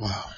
[0.00, 0.30] Wow.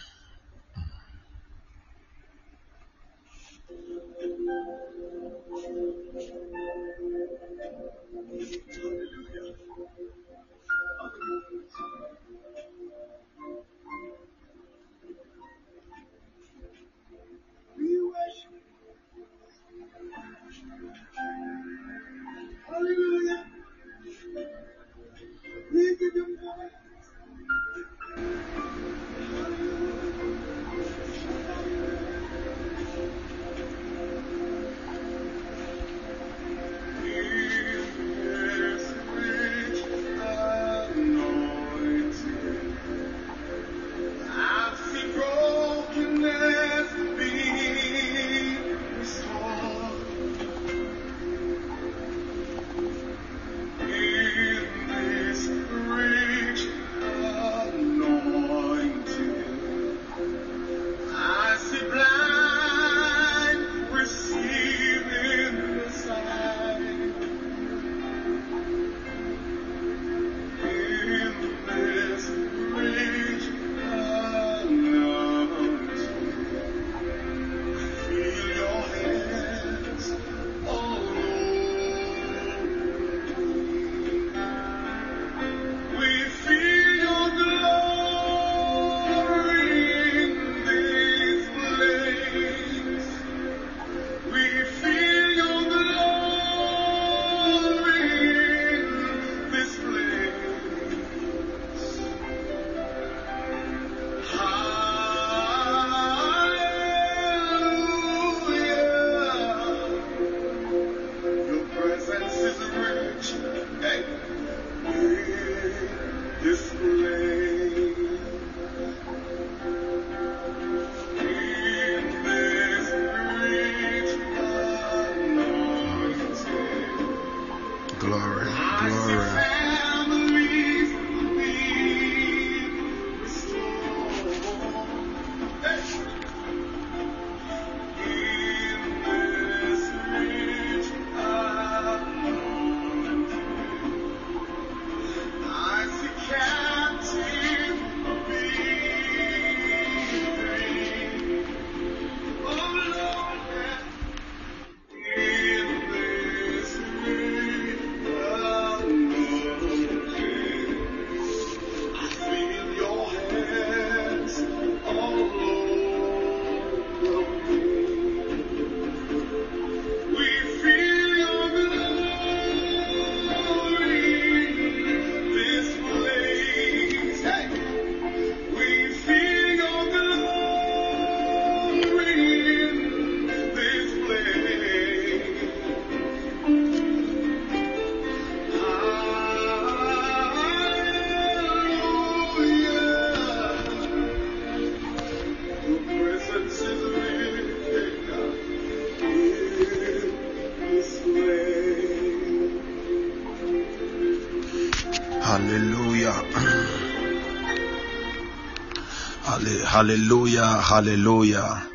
[209.83, 210.47] Hallelujah.
[210.47, 211.69] Hallelujah.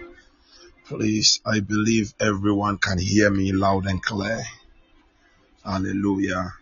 [0.87, 4.45] Please, I believe everyone can hear me loud and clear.
[5.65, 6.53] Hallelujah.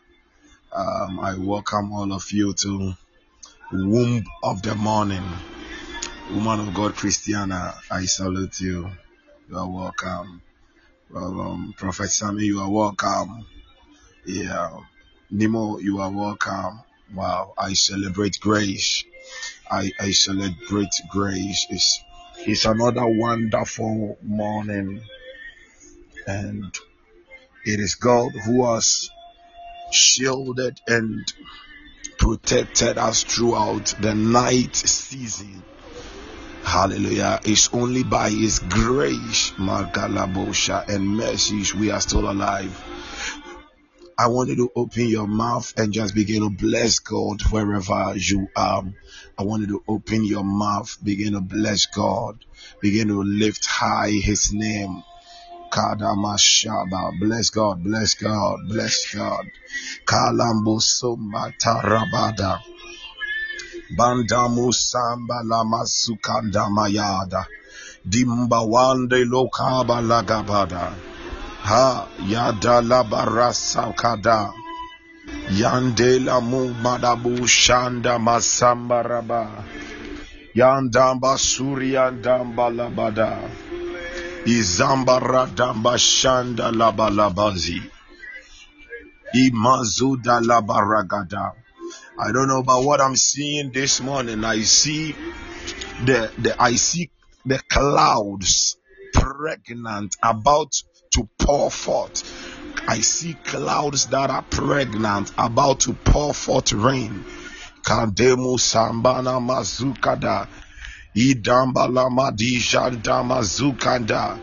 [0.74, 2.94] Um, I welcome all of you to
[3.72, 5.22] Womb of the Morning.
[6.32, 8.90] Woman of God, Christiana, I salute you.
[9.48, 10.42] You are welcome.
[11.16, 13.46] Um, Prophet Sammy, you are welcome.
[14.26, 14.80] Yeah.
[15.30, 16.82] Nemo, you are welcome.
[17.14, 17.54] Wow.
[17.56, 19.04] I celebrate grace.
[19.70, 21.68] I, I celebrate grace.
[21.70, 22.04] It's,
[22.40, 25.02] it's another wonderful morning.
[26.28, 26.74] And
[27.66, 29.10] it is God who has
[29.92, 31.26] shielded and
[32.18, 35.64] protected us throughout the night season.
[36.64, 37.40] Hallelujah.
[37.46, 42.84] It's only by His grace, Magalabosha, and mercies we are still alive.
[44.18, 48.48] I want you to open your mouth and just begin to bless God wherever you
[48.56, 48.86] are.
[49.38, 52.40] I want you to open your mouth, begin to bless God,
[52.82, 55.04] begin to lift high His name.
[55.70, 57.20] Kadamashaba.
[57.20, 59.52] Bless God, bless God, bless God.
[60.06, 62.60] Kalambo Somata Rabada.
[63.98, 67.46] Bandamu Samba Lama Sukanda Mayada.
[68.08, 71.15] Dimbawande Lokaba Lagabada.
[71.66, 74.54] Ha Yada Labarasa Kada.
[75.50, 79.66] Yandela Mu Madabu Shanda Masamba Raba.
[80.54, 83.50] Yandamba Suryandamba Labada.
[84.46, 87.82] Izambara Damba Shanda Labalabazi.
[89.34, 91.54] Imazuda Labaragada.
[92.20, 94.44] I don't know about what I'm seeing this morning.
[94.44, 95.14] I see
[96.06, 97.10] the, the I see
[97.44, 98.78] the clouds
[99.14, 100.72] pregnant about
[101.16, 102.24] to pour forth.
[102.88, 107.24] I see clouds that are pregnant about to pour forth rain.
[107.84, 110.48] Kademu sambana mazukada.
[111.16, 114.40] Idambala madijanda mazukanda.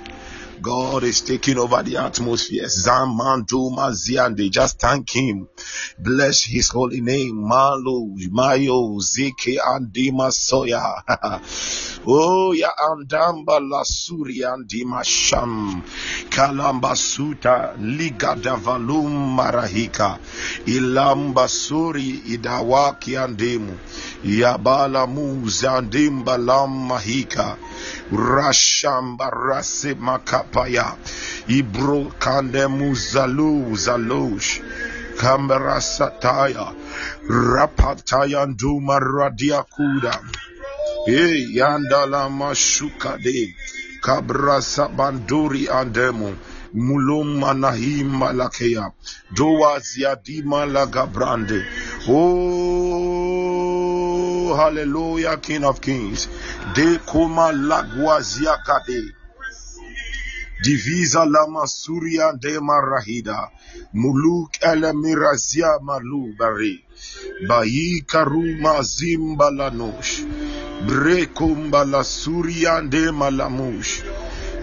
[0.63, 2.65] God is taking over the atmosphere.
[2.67, 4.49] Zamandu maziande.
[4.51, 5.49] Just thank Him.
[5.99, 7.35] Bless His holy name.
[7.49, 11.03] Malu, Mayo, Zeke, Andima Soya.
[12.07, 15.83] oh, ya Andamba la Suri Andima Sham.
[16.31, 20.19] Kalamba Suta, Liga Davalum Marahika.
[20.67, 23.77] Ilamba Suri Idawaki Andemu.
[24.25, 27.57] Yabala Muzandimba Lam Mahika.
[28.13, 30.97] Rashamba Rase Makapaya.
[31.49, 34.63] Ibro Kande Muzalu Zalosh
[35.17, 36.73] Kambera Sataya
[37.29, 40.21] Rapataya Nduma Radia Kuda.
[41.09, 43.55] E Yandala Mashuka de.
[44.01, 46.37] Kabra Sabanduri Andemu.
[46.75, 48.93] Mulum Manahim Malakeya
[49.37, 51.61] Doa Ziadima Lagabrande
[52.09, 52.92] Oh
[54.55, 56.29] Hallelujah King of Kings.
[56.75, 59.13] De Kuma Lagwazia Kade.
[60.65, 63.51] Divisa Lama Surya de Marahida.
[63.95, 66.85] Muluk Ele Mirazia Malu Bari
[67.49, 70.25] Bayi Karuma Zimbalanosh
[70.87, 74.03] Brekumba la Surya de Malamush.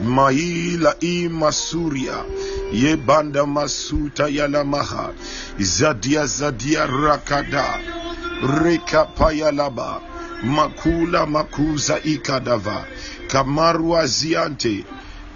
[0.01, 2.25] Maila ima Surya
[2.71, 5.13] Ye banda masuta yalamaha
[5.59, 7.98] Zadia Zadia Rakada
[8.41, 10.01] rekapayalaba
[10.43, 12.85] makula makuza ikadava
[13.27, 14.85] kamarwa ziante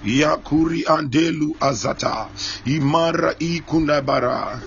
[0.06, 2.30] yakuri andelu azata
[2.66, 4.62] imara ikunabara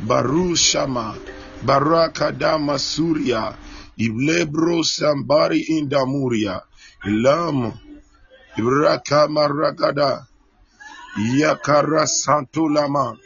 [0.00, 1.14] barushama
[1.62, 3.54] barakadama suria
[3.96, 6.60] iblebro sambari indamuria
[7.06, 7.72] ilamu
[8.56, 10.26] rakamarakada
[11.38, 13.16] yakara santulama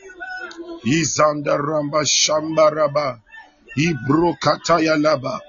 [0.85, 3.22] izandaramba shambaraba
[3.77, 5.41] Ibro kataya laba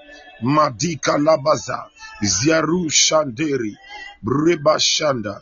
[0.42, 1.84] Madika labaza
[2.22, 3.76] Ziaru shanderi
[4.22, 5.40] Breba shanda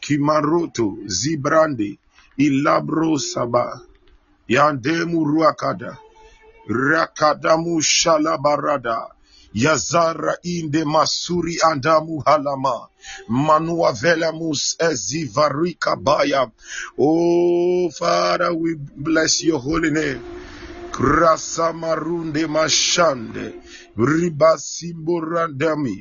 [0.00, 1.98] Kimaroto Zibrande
[2.38, 3.80] Ilabro saba
[4.48, 5.98] Yandemu ruakada
[6.68, 9.06] Rakadamu shalabarada
[9.54, 12.88] Yazara inde masuri andamu halama
[13.28, 16.50] manua velamus ezivarika baya.
[16.98, 20.24] Oh Father we bless your holy name
[20.94, 23.46] Krasamarunde mashande
[23.96, 25.96] riba simborandami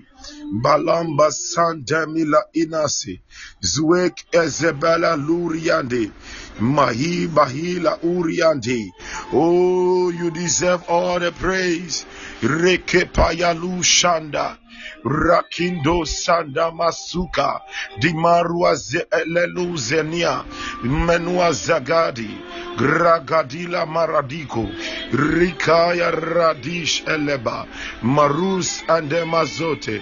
[0.63, 3.21] balamba sandami la inasi
[3.61, 6.11] zwek ezebela luriande
[6.59, 8.91] mahi bahila uriande.
[9.33, 12.05] Oh you deserve all the praise.
[12.41, 14.57] Rekepayalu shanda
[15.03, 17.61] Rakindo Sanda Masuka
[17.99, 20.43] Dimarua Zelelu Zenia
[20.83, 22.29] Menua Zagadi
[22.77, 24.65] Gragadila Maradiko
[25.11, 27.67] Rikaya Radish Eleba
[28.01, 30.01] Marus Andemazote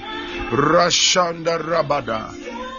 [0.51, 2.29] Rashanda Rabada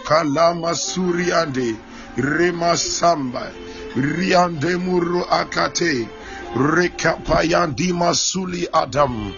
[0.05, 1.75] Kalama Suriande
[2.17, 3.51] Rema Samba
[3.95, 6.07] Riandemuru Akate
[6.55, 9.33] Rekapayandima Suli Adam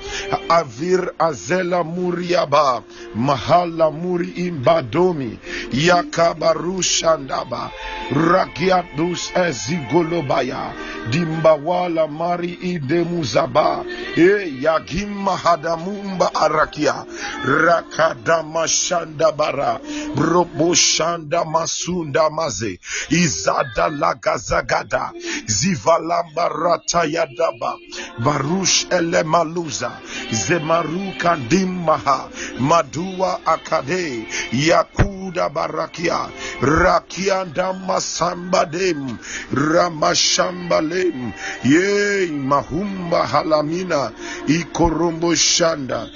[0.49, 2.83] Avir Azela Muriaba
[3.15, 5.39] Mahala Muri Imbadomi
[5.71, 7.71] Yakabaru Shandaba
[8.11, 10.73] Rakiatus Ezigolobaya
[11.11, 13.85] Dimbawala Mari Idemuzaba
[14.17, 17.05] E Yagima Hadamumba Arakia.
[17.45, 19.79] Rakadamashanda bara.
[20.15, 22.79] Broboshanda Masunda Maze.
[23.09, 25.11] Izada Lagazagada
[25.45, 27.77] Zivalamba Rata Yadaba
[28.19, 29.91] Barush Ele Maluza.
[31.49, 34.25] Dimmaha Madua Akade.
[34.51, 36.31] Yakuda Barakia.
[36.61, 39.19] Rakianda Masambadem
[40.95, 41.33] Yerusalemu.
[41.63, 44.11] Yei mahumba halamina
[44.47, 46.07] ikorombo shanda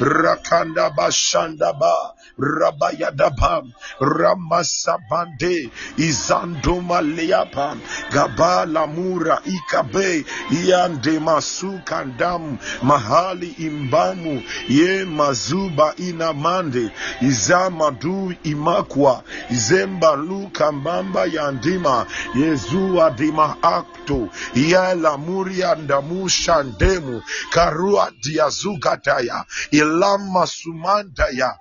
[0.00, 3.64] rakanda bashandaba Rabayadaba
[4.00, 7.76] Ramasabande Izandoma Leapa
[8.10, 10.24] Gabala Mura Ikabe.
[10.50, 14.42] Yande Masukandam Mahali Imbamu.
[14.68, 16.90] Ye Mazuba Inamande
[17.22, 19.22] Izamadu Imakwa.
[19.50, 24.28] Ize Lemba Luka Mbamba Yandima Yezua Dima Akto.
[24.54, 31.58] Yala Muria Ndamu Shandemu Karua Diazugataya Ilama Sumantaya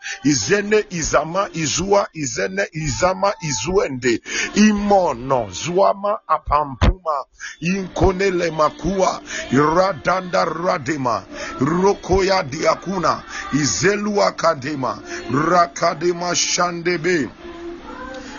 [0.66, 4.20] Izene Izama Izua Izene Izama Izuende.
[4.56, 7.26] Imono Zuama Apampuma.
[7.62, 9.22] Inkonele Makua.
[9.52, 11.24] Radanda Radema.
[11.60, 13.24] Rokoya Diakuna.
[13.54, 14.98] Izelua Kadema
[15.32, 17.30] Rakadema Shandebe.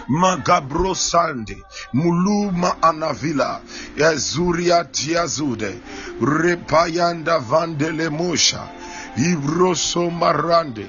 [0.08, 1.62] Magabro Sande.
[1.94, 3.60] Muluma Anavila.
[3.96, 5.80] Ezuria Tiazude.
[6.20, 8.68] Repayanda vandelemosha
[9.16, 10.86] Ibroso Marande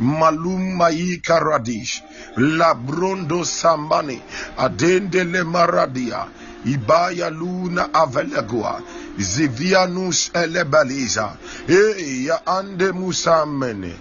[0.00, 2.02] Malum ikaradish
[2.36, 4.20] Labrondo Sambani
[4.58, 6.26] Adendele Maradia
[6.66, 8.82] Ibaya Luna Avelegua
[9.18, 11.36] Zivianus Elebaliza
[11.68, 13.94] Eya Ande Musamene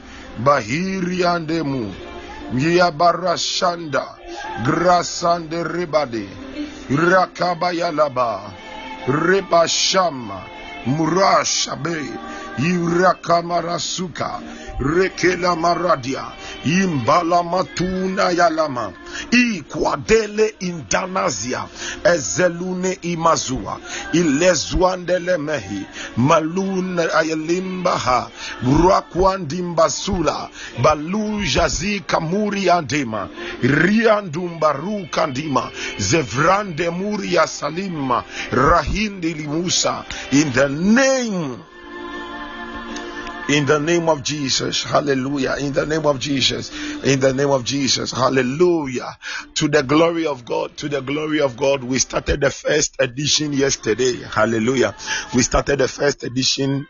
[0.44, 1.94] Bahiri Andemu
[2.54, 4.04] Yabarashanda
[4.66, 6.28] Grasande ribade
[6.90, 8.42] Rakabayalaba
[9.08, 10.42] Rebashama
[10.88, 12.04] Murashabe
[12.60, 14.42] Irakamarasuka
[14.80, 16.26] rekela maradia.
[16.66, 18.92] Imbala matuna yalama
[19.32, 21.64] ikwadele indanazia
[22.04, 23.80] ezelune imazua.
[24.14, 25.82] Ilezwandelemehi
[26.18, 28.30] malun ayelimbaha
[28.64, 30.50] rwakwandimbasula
[30.84, 33.30] balujazi kamuri andema
[33.62, 38.24] riandumbaru kandima zevrande muri ya salima.
[38.52, 41.58] Rahindili musa in the name
[43.50, 45.56] in the name of Jesus, hallelujah.
[45.60, 46.72] In the name of Jesus,
[47.04, 49.18] in the name of Jesus, hallelujah.
[49.56, 51.84] To the glory of God, to the glory of God.
[51.84, 54.96] We started the first edition yesterday, hallelujah.
[55.36, 56.88] We started the first edition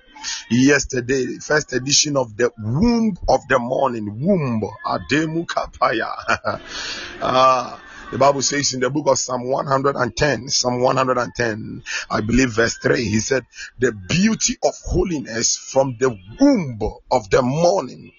[0.50, 6.62] yesterday, first edition of the womb of the morning, womb, Ademu Kapaya.
[7.22, 7.82] Ah,
[8.12, 13.04] the Bible says in the book of Psalm 110, Psalm 110, I believe verse 3,
[13.04, 13.46] he said,
[13.80, 16.80] The beauty of holiness from the womb
[17.12, 18.12] of the morning.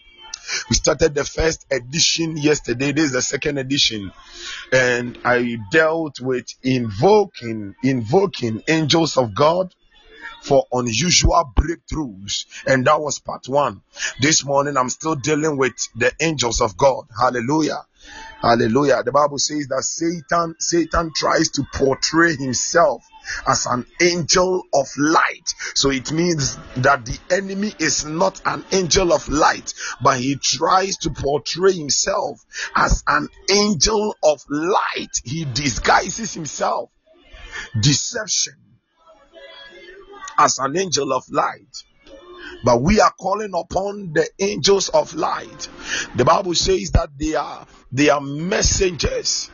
[0.69, 2.93] We started the first edition yesterday.
[2.93, 4.13] This is the second edition.
[4.73, 9.75] And I dealt with invoking, invoking angels of God
[10.43, 12.47] for unusual breakthroughs.
[12.67, 13.83] And that was part one.
[14.21, 17.07] This morning I'm still dealing with the angels of God.
[17.19, 17.85] Hallelujah.
[18.41, 19.03] Hallelujah.
[19.03, 23.03] The Bible says that Satan, Satan tries to portray himself
[23.49, 25.55] as an angel of light.
[25.75, 29.73] So it means that the enemy is not an angel of light,
[30.03, 32.41] but he tries to portray himself
[32.75, 35.21] as an angel of light.
[35.25, 36.91] He disguises himself.
[37.81, 38.55] Deception
[40.39, 41.85] as an angel of light.
[42.65, 45.69] But we are calling upon the angels of light.
[46.17, 49.51] The Bible says that they are they are messengers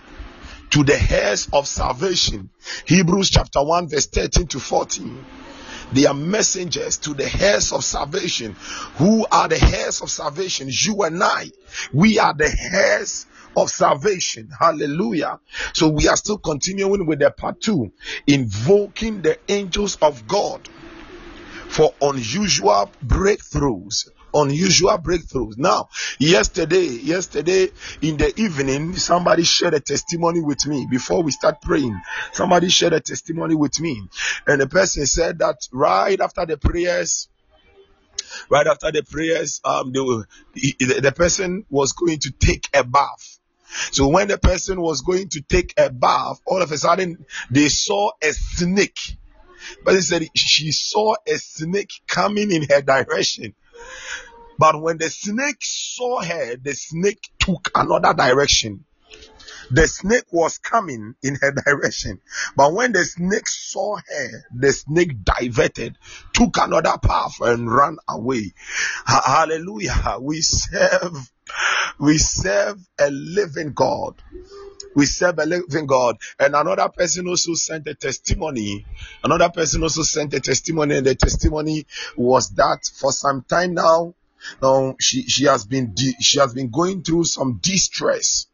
[0.70, 2.50] to the heirs of salvation.
[2.86, 5.24] Hebrews chapter 1, verse 13 to 14.
[5.92, 8.56] They are messengers to the heirs of salvation.
[8.96, 10.68] Who are the heirs of salvation?
[10.70, 11.50] You and I.
[11.92, 13.26] We are the heirs
[13.56, 14.48] of salvation.
[14.58, 15.40] Hallelujah.
[15.74, 17.92] So we are still continuing with the part two,
[18.26, 20.68] invoking the angels of God
[21.72, 24.08] for unusual breakthroughs.
[24.34, 25.56] Unusual breakthroughs.
[25.56, 27.68] Now yesterday yesterday
[28.02, 30.86] in the evening somebody shared a testimony with me.
[30.90, 31.98] Before we start praying
[32.32, 34.02] somebody shared a testimony with me.
[34.46, 37.28] And the person said that right after the prayers
[38.50, 40.26] right after the prayers um the,
[41.00, 43.38] the person was going to take a bath.
[43.92, 47.68] So when the person was going to take a bath all of a sudden they
[47.68, 49.16] saw a snake
[49.84, 53.54] but he said she saw a snake coming in her direction.
[54.58, 58.84] But when the snake saw her, the snake took another direction.
[59.70, 62.20] The snake was coming in her direction.
[62.56, 65.96] But when the snake saw her, the snake diverted,
[66.32, 68.52] took another path and ran away.
[69.06, 70.18] Hallelujah.
[70.20, 71.32] We serve,
[71.98, 74.22] we serve a living God
[74.94, 76.16] we serve a living God.
[76.38, 78.84] And another person also sent a testimony.
[79.24, 84.14] Another person also sent a testimony, and the testimony was that for some time now,
[84.60, 88.46] um, she she has been de- she has been going through some distress.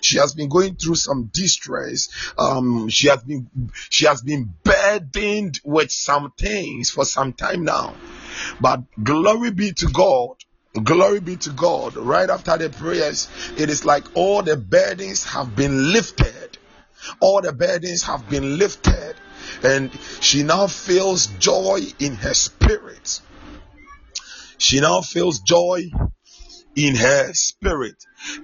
[0.00, 2.08] She has been going through some distress.
[2.38, 3.48] Um, she has been
[3.90, 7.94] she has been burdened with some things for some time now.
[8.60, 10.36] But glory be to God
[10.82, 11.96] Glory be to God.
[11.96, 16.58] Right after the prayers, it is like all the burdens have been lifted.
[17.20, 19.14] All the burdens have been lifted.
[19.62, 23.20] And she now feels joy in her spirit.
[24.58, 25.90] She now feels joy
[26.74, 27.94] in her spirit.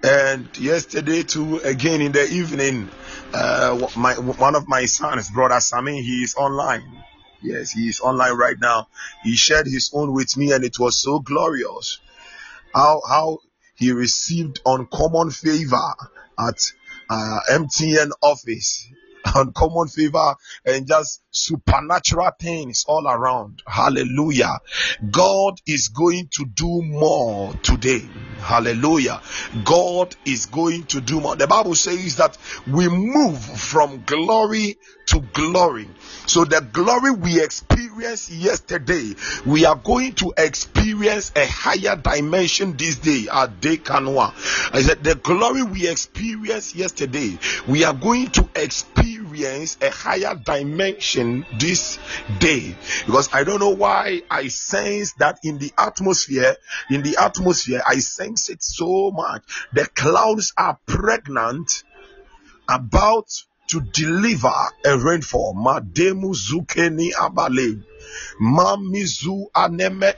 [0.02, 2.88] And yesterday too, again in the evening,
[3.34, 7.04] uh, my one of my sons, brother Sami, he is online.
[7.42, 8.88] Yes, he is online right now.
[9.24, 11.98] He shared his own with me, and it was so glorious.
[12.74, 13.38] How how
[13.74, 15.94] he received uncommon favor
[16.38, 16.60] at
[17.10, 18.88] uh, MTN office
[19.34, 23.62] uncommon favor and just supernatural things all around.
[23.66, 24.58] Hallelujah.
[25.10, 28.02] God is going to do more today.
[28.42, 29.20] Hallelujah.
[29.64, 31.36] God is going to do more.
[31.36, 35.88] The Bible says that we move from glory to glory.
[36.26, 42.96] So the glory we experienced yesterday, we are going to experience a higher dimension this
[42.96, 44.32] day at Dekanwa.
[44.72, 49.02] I said the glory we experienced yesterday, we are going to experience
[49.80, 51.98] a higher dimension this
[52.38, 52.74] day.
[53.06, 56.56] Because I don't know why I sense that in the atmosphere,
[56.90, 59.42] in the atmosphere, I sense it so much.
[59.72, 61.84] The clouds are pregnant
[62.68, 63.28] about
[63.68, 64.52] to deliver
[64.84, 65.54] a rainfall.
[65.54, 67.82] Mademu zukeni abale.
[68.40, 70.14] Mamizu aneme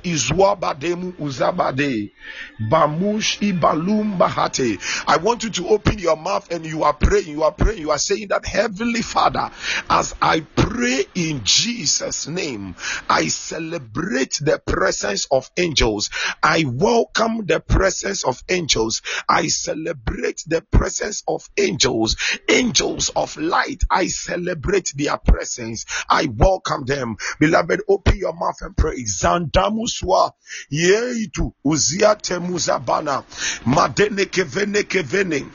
[1.18, 2.12] uzabade.
[2.70, 4.80] Bamush ibalum bahate.
[5.06, 7.28] I want you to open your mouth and you are praying.
[7.28, 7.80] You are praying.
[7.80, 9.50] You are saying that Heavenly Father,
[9.90, 12.76] as I pray in Jesus' name,
[13.08, 16.10] I celebrate the presence of angels.
[16.42, 19.02] I welcome the presence of angels.
[19.28, 22.16] I celebrate the presence of angels.
[22.48, 23.82] Angels of light.
[23.90, 25.84] I celebrate their presence.
[26.08, 27.16] I welcome them.
[27.40, 29.04] Beloved, open your mouth and pray.
[29.04, 30.32] Zandamuswa.
[30.70, 31.52] Yeitu.
[31.64, 33.24] Uzia temuzabana.
[33.66, 35.46] Madene kevene kevene.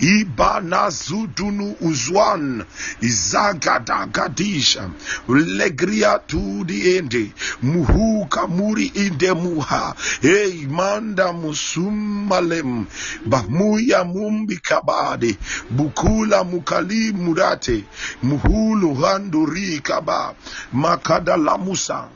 [0.00, 2.64] Ibana zudunu uzwan.
[3.00, 4.90] Izagada gadisha.
[5.28, 7.32] Legria tu diende end.
[7.62, 9.94] Muhu kamuri inde muha.
[10.22, 12.86] ei manda musumalem.
[13.26, 15.36] Bamuya mumbi kabade.
[15.70, 17.84] Bukula mukali murate.
[18.22, 20.34] Muhulu handuri kaba.
[20.72, 21.36] Makada
[21.68, 22.08] lamusa.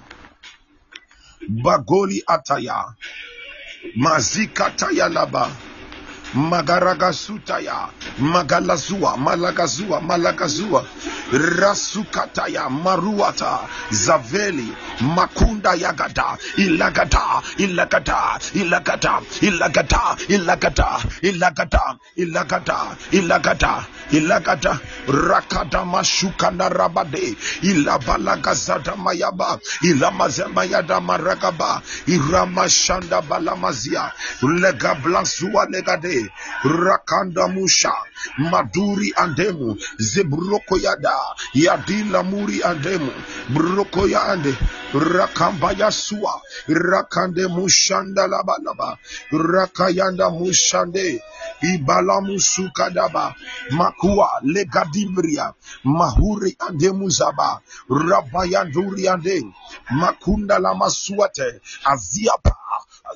[1.48, 2.94] Bagoli ataya.
[3.96, 5.50] Mazika tayalaba.
[6.34, 10.82] Magaragasutaya, Magalazua, Malagazua, Malagazua,
[11.30, 14.72] Rasukataya, Maruata, Zaveli,
[15.14, 28.94] Makunda Yagada, Ilagada, Ilagada, Ilagada, Ilagada, Ilagada, Ilagada, Ilagada, Ilagada, Ilagada, Rakada Mashukana Rabade, Ilabalagazada
[28.96, 36.28] Mayaba, Ilamazembayada Maragaba, Iramashanda Balamazia, Lega Blasua Legade,
[36.64, 37.92] Rakanda Musha,
[38.38, 41.16] Maduri Andemu, Zebrokoyada,
[41.54, 43.10] Yadila Muri Andemu,
[43.50, 44.52] Brokoya Ande,
[44.92, 48.98] Rakambaya Sua, Rakande Mushanda Labalaba,
[49.32, 51.20] Rakayanda Mushande,
[51.62, 53.34] Ibalamusukadaba,
[53.72, 59.42] Makua, Legadibria, Mahuri Andemuzaba, Rabayanduri Ande,
[59.90, 62.61] Makunda Lamasuate, Aziapa,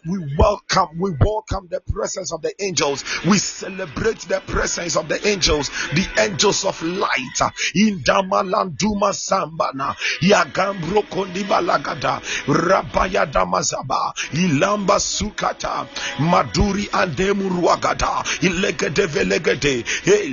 [0.05, 3.05] we welcome, we welcome the presence of the angels.
[3.27, 7.41] We celebrate the presence of the angels, the angels of light.
[7.75, 15.87] In Damalanduma Sambana, Yagambro Kondibalagada, Rabaya Damazaba, Ilamba Sukata,
[16.19, 19.85] Maduri Andemuruagada, Ilegede Velegede,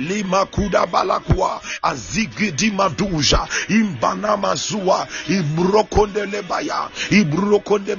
[0.08, 7.96] Lima Kuda Balakwa, Azigidi Maduja, Imbanama Zua, Ibrokonde Lebaya, Ibrokonde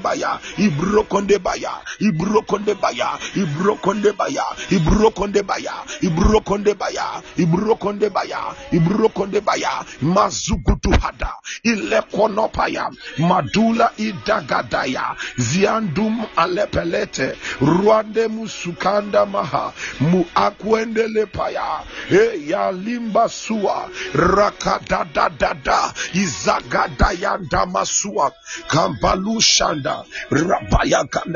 [1.55, 10.91] Baya, Ibrokonde Baya, Ibrokonde Baya, Ibrokonde Baya, Ibrokonde Baya, Ibrokonde Baya, Ibrokonde Baya, Ibrokonde Mazugutu
[10.99, 11.31] Hada,
[11.63, 12.89] Ilekonopaya,
[13.19, 28.31] Madula Idagadaya, Ziandum Alepelete, Rwande Musukanda Maha, muakwendele paya, E Yalimba Sua, Rakadadadada, Izagadaya ndamasua
[28.67, 30.03] Kambalu Shanda,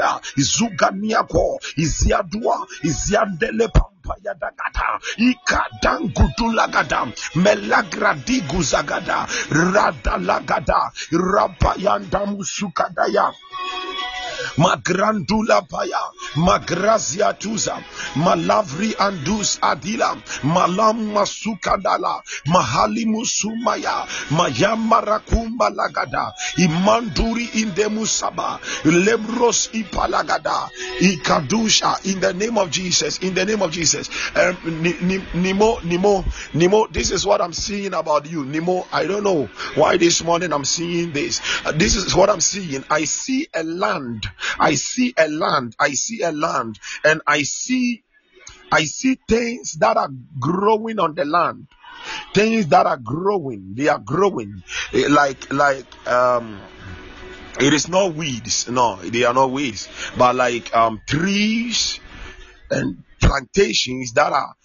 [0.10, 3.86] Iziadea, Izuganiako, Iziadua, Iziandelepam.
[4.00, 10.90] Payadagata, Ikadangutulagada, Melagradi Guzagada, Radalagada,
[12.26, 13.30] musukadaya.
[14.58, 16.00] Magrandula paya,
[16.36, 17.78] magrazia tuza,
[18.16, 32.20] malavri andus adila, malam masukadala, mahali musumaya, mayamarakumba lagada, imanduri indemusaba, lemros ipalagada, ikadusha, in
[32.20, 34.10] the name of Jesus, in the name of Jesus.
[34.36, 34.56] Um,
[35.34, 38.44] Nimo, Nimo, Nimo, this is what I'm seeing about you.
[38.46, 41.42] Nimo, I don't know why this morning I'm seeing this.
[41.66, 42.84] Uh, this is what I'm seeing.
[42.90, 45.76] I see a land I see a land.
[45.80, 48.04] I see a land, and I see
[48.72, 51.68] I see things that are growing on the land.
[52.34, 53.74] Things that are growing.
[53.76, 54.64] They are growing.
[54.94, 56.60] Eh, Like like um
[57.60, 58.70] it is not weeds.
[58.70, 59.90] No, they are not weeds.
[60.18, 62.00] But like um trees
[62.72, 64.56] and plantations that are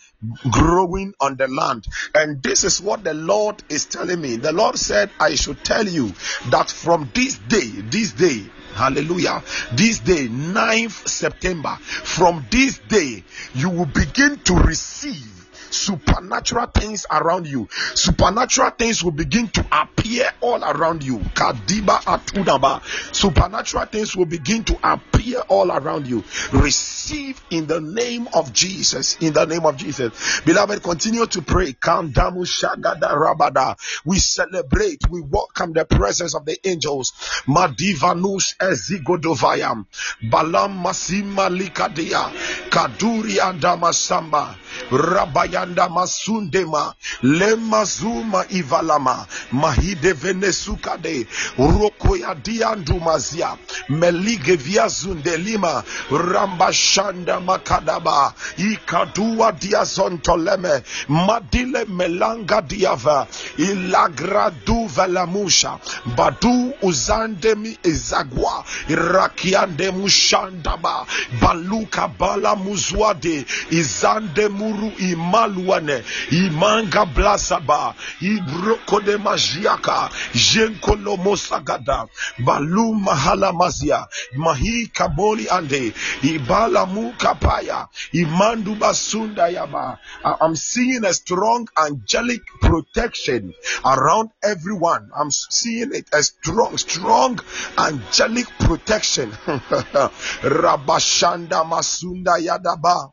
[0.51, 1.85] growing on the land.
[2.15, 4.37] And this is what the Lord is telling me.
[4.37, 6.13] The Lord said, I should tell you
[6.51, 9.43] that from this day, this day, Hallelujah.
[9.73, 15.34] This day, 9th September, from this day, you will begin to receive
[15.75, 17.69] supernatural things around you.
[17.95, 21.19] Supernatural things will begin to appear all around you.
[21.35, 22.83] Kadiba atunaba.
[23.15, 26.23] Supernatural things will begin to appear all around you.
[26.53, 29.17] Receive in the name of Jesus.
[29.21, 30.41] In the name of Jesus.
[30.43, 31.73] Beloved, continue to pray.
[31.73, 32.45] Kandamu.
[34.05, 37.13] We celebrate, we welcome the presence of the angels.
[37.47, 39.87] Madivanus ezigodovayam.
[40.23, 42.31] Balam masima likadia.
[42.71, 44.57] Kaduri andamasamba.
[45.65, 46.95] Rabayanda masundema.
[47.23, 49.27] Lemazuma ivalama.
[49.53, 51.27] Mahide venesukade.
[51.59, 53.57] rokoyadiandumazia.
[53.89, 55.83] Melige viazundelima.
[56.11, 58.33] Rambashanda makadaba.
[58.57, 60.83] Ikadua diazontoleme.
[61.09, 63.27] Madile melanga diava.
[63.59, 65.79] Ilagradu velamusha.
[66.17, 68.65] Badu uzandemi izagwa.
[68.89, 71.07] rakiande mushandaba.
[71.41, 73.45] Baluka bala muzwade.
[73.71, 74.93] Izande muru
[75.55, 76.05] imaluane.
[76.31, 77.95] Imanga blasaba.
[78.21, 80.11] Ibrokode majiaka.
[80.35, 82.09] Jenkolo mosagada.
[82.39, 84.07] Balu mahala mazia.
[84.37, 85.93] Mahi kaboli ande.
[86.23, 87.89] Ibala mukapaya.
[88.13, 89.99] Imandu basunda yaba.
[90.41, 95.11] I'm seeing a strong angelic protection around everyone.
[95.15, 97.41] I'm seeing it a strong, strong
[97.79, 99.31] angelic protection.
[100.43, 103.13] Rabashanda masunda yadaba.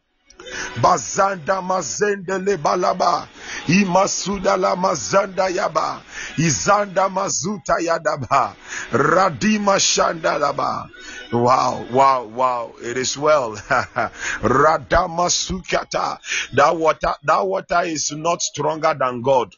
[0.82, 3.28] Bazanda mazende le balaba.
[3.68, 6.02] Imasuda la mazanda yaba.
[6.38, 8.56] Izanda mazuta yadaba.
[8.92, 10.90] Radima shanda laba.
[11.32, 12.74] Wow, wow, wow.
[12.82, 13.56] It is well.
[14.42, 16.20] Radama sukata.
[16.54, 19.56] That water, that water is not stronger than God.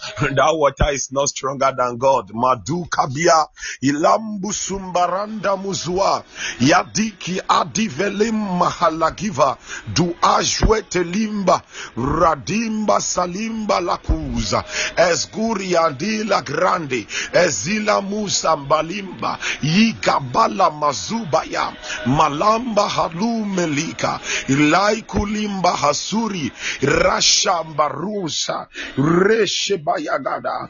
[0.20, 2.30] that water is not stronger than God.
[2.34, 3.46] Madu kabia
[3.82, 6.24] ilambu sumbaranda muzua
[6.60, 9.56] yadiki adivelim mahalagiva
[9.94, 11.62] du ajwe telimba
[11.96, 14.64] radimba salimba lakuza
[14.96, 21.72] esguri andila grande ezila musa mbalimba yigabala mazubaya
[22.06, 30.68] malamba halumelika ilai kulimba hasuri rashambarusa reshebayagada yandelu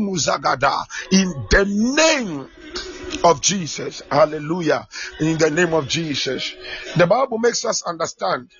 [0.00, 2.48] muzagada in the name
[3.24, 4.02] of Jesus.
[4.10, 4.86] Hallelujah.
[5.20, 6.54] In the name of Jesus.
[6.96, 8.50] The Bible makes us understand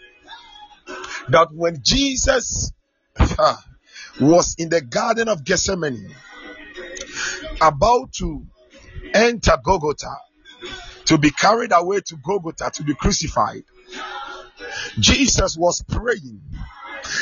[1.28, 2.72] that when Jesus
[4.20, 6.14] was in the Garden of Gethsemane,
[7.60, 8.44] about to
[9.14, 10.16] enter Golgotha,
[11.06, 13.62] to be carried away to Golgotha to be crucified,
[14.98, 16.40] Jesus was praying.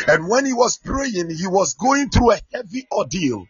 [0.06, 3.46] And when he was praying, he was going through a heavy ordeal.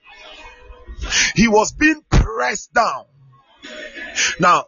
[1.34, 3.04] He was being pressed down.
[4.38, 4.66] Now,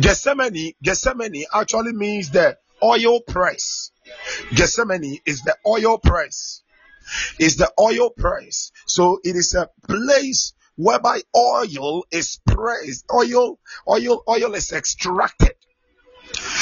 [0.00, 3.90] Gethsemane, Gethsemane actually means the oil press.
[4.54, 6.62] Gethsemane is the oil press.
[7.38, 8.70] Is the oil press.
[8.86, 13.04] So it is a place whereby oil is pressed.
[13.12, 15.54] Oil, oil, oil is extracted.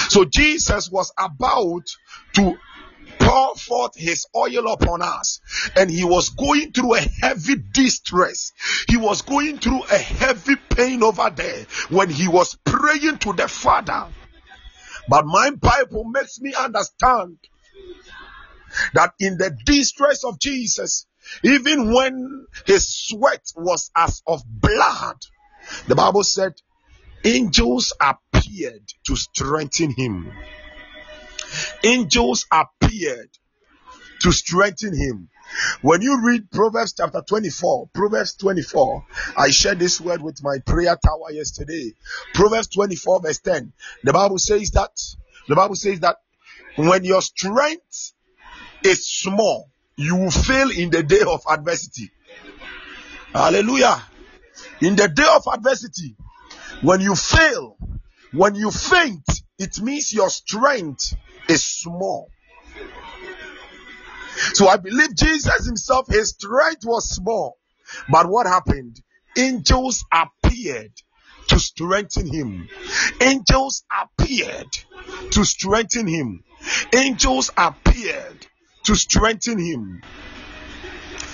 [0.09, 1.87] So Jesus was about
[2.35, 2.57] to
[3.19, 5.41] pour forth his oil upon us.
[5.77, 8.53] And he was going through a heavy distress.
[8.89, 13.49] He was going through a heavy pain over there when he was praying to the
[13.49, 14.07] father.
[15.09, 17.39] But my bible makes me understand
[18.95, 21.07] that in the distress of jesus
[21.43, 25.17] even when his sweat was as of blood
[25.87, 26.55] the bible said
[27.25, 30.33] angels appeared to strengthen him
[31.85, 33.31] angels appeared
[34.23, 35.29] to strengthen him.
[35.81, 39.07] When you read Proverbs chapter 24, Proverbs 24,
[39.37, 41.95] I shared this word with my prayer tower yesterday.
[42.35, 43.73] Proverbs 24, verse 10.
[44.05, 44.91] The Bible says that,
[45.49, 46.17] the Bible says that
[46.77, 48.13] when your strength
[48.85, 52.11] is small, you will fail in the day of adversity.
[53.33, 54.03] Hallelujah.
[54.81, 56.15] In the day of adversity,
[56.83, 57.77] when you fail,
[58.33, 59.25] when you faint,
[59.59, 61.15] it means your strength
[61.49, 62.31] is small.
[64.55, 67.59] So I believe Jesus himself, his strength was small.
[68.09, 69.01] But what happened?
[69.37, 70.93] Angels appeared
[71.49, 72.69] to strengthen him.
[73.21, 74.79] Angels appeared
[75.33, 76.45] to strengthen him.
[76.95, 78.47] Angels appeared
[78.85, 80.03] to strengthen him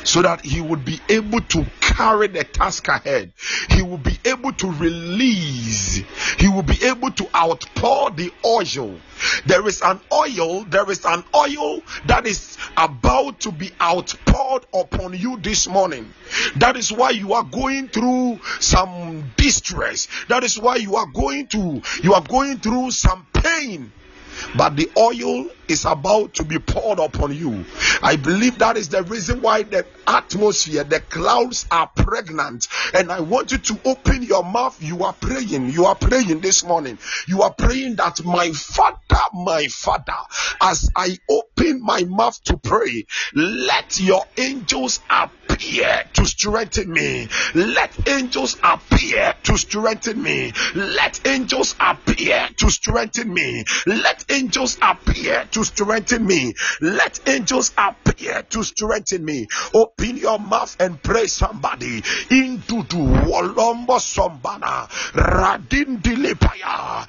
[0.04, 3.32] so that he would be able to carry the task ahead.
[3.70, 6.02] He will be able to release,
[6.38, 8.98] he will be able to outpour the oil.
[9.46, 15.16] There is an oil, there is an oil that is about to be outpoured upon
[15.16, 16.12] you this morning.
[16.56, 20.08] That is why you are going through some distress.
[20.28, 23.92] That is why you are going to you are going through some pain
[24.56, 27.64] but the oil is about to be poured upon you.
[28.02, 32.66] I believe that is the reason why the atmosphere, the clouds are pregnant.
[32.92, 34.82] And I want you to open your mouth.
[34.82, 35.70] You are praying.
[35.70, 36.98] You are praying this morning.
[37.26, 38.98] You are praying that my Father,
[39.32, 40.12] my Father,
[40.60, 47.28] as I open my mouth to pray, let your angels appear to strengthen me.
[47.54, 50.52] Let angels appear to strengthen me.
[50.74, 53.64] Let angels appear to strengthen me.
[53.86, 56.54] Let angels appear to strengthen me.
[56.80, 59.46] Let angels appear to strengthen me.
[59.74, 67.06] Open your mouth and pray somebody into the Walombo Sombana Radin Dilipaya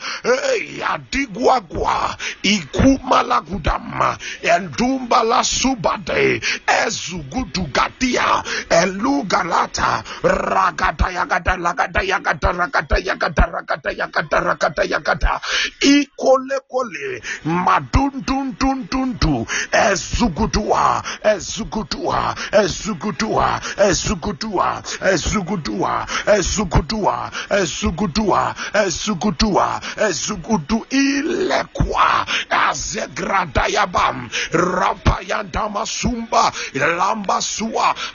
[0.81, 8.34] Adigwagwa Ikumalagudam Endumbala Subade Ezugudu Gatia
[8.69, 15.41] elugalata ragata yagata lagata yagata ragata yagata ragata yagata ragata yagata.
[15.81, 19.47] Ikole kole madundundundundu.
[19.71, 30.85] Ezugutua ezugutua ezugutua ezugutua ezugutua ezugutua ezugutua ezugutua ezugutu.
[30.89, 37.95] Ilekwa azegradayabam rampayandama sumba lamba sua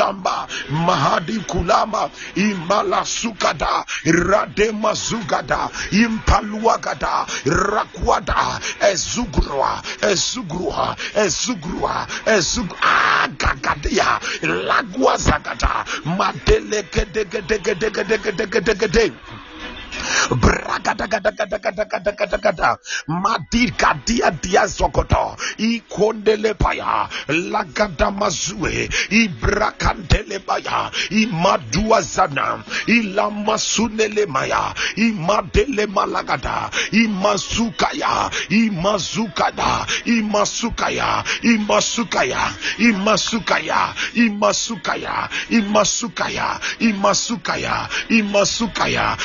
[0.00, 15.18] Mushamba Mahadi Kulama Imala Sukada Irade Mazugada Impaluagada Rakwada Ezugrua Ezugrua Ezugrua Ezug Agagadia Lagua
[20.00, 21.90] Zagada Madele Gedegedegedegedegedegede
[22.50, 22.78] Bragadagadagadagadagadagadagada.
[23.08, 25.36] Madikadia dia zokoto.
[25.58, 27.08] Ikondele paya.
[27.28, 28.88] Lagada mazue.
[29.10, 30.90] Ibrakandele baya.
[31.10, 32.64] Imadua zana.
[32.86, 34.74] Ilamasunele maya.
[34.96, 36.70] Imadele malagada.
[36.92, 38.30] Imasukaya.
[38.50, 39.86] Imasukada.
[40.06, 41.24] Imasukaya.
[41.42, 42.54] Imasukaya.
[42.78, 43.94] Imasukaya.
[44.14, 45.28] Imasukaya.
[45.50, 46.48] Imasukaya.
[46.80, 47.88] Imasukaya.
[48.08, 49.16] Imasukaya.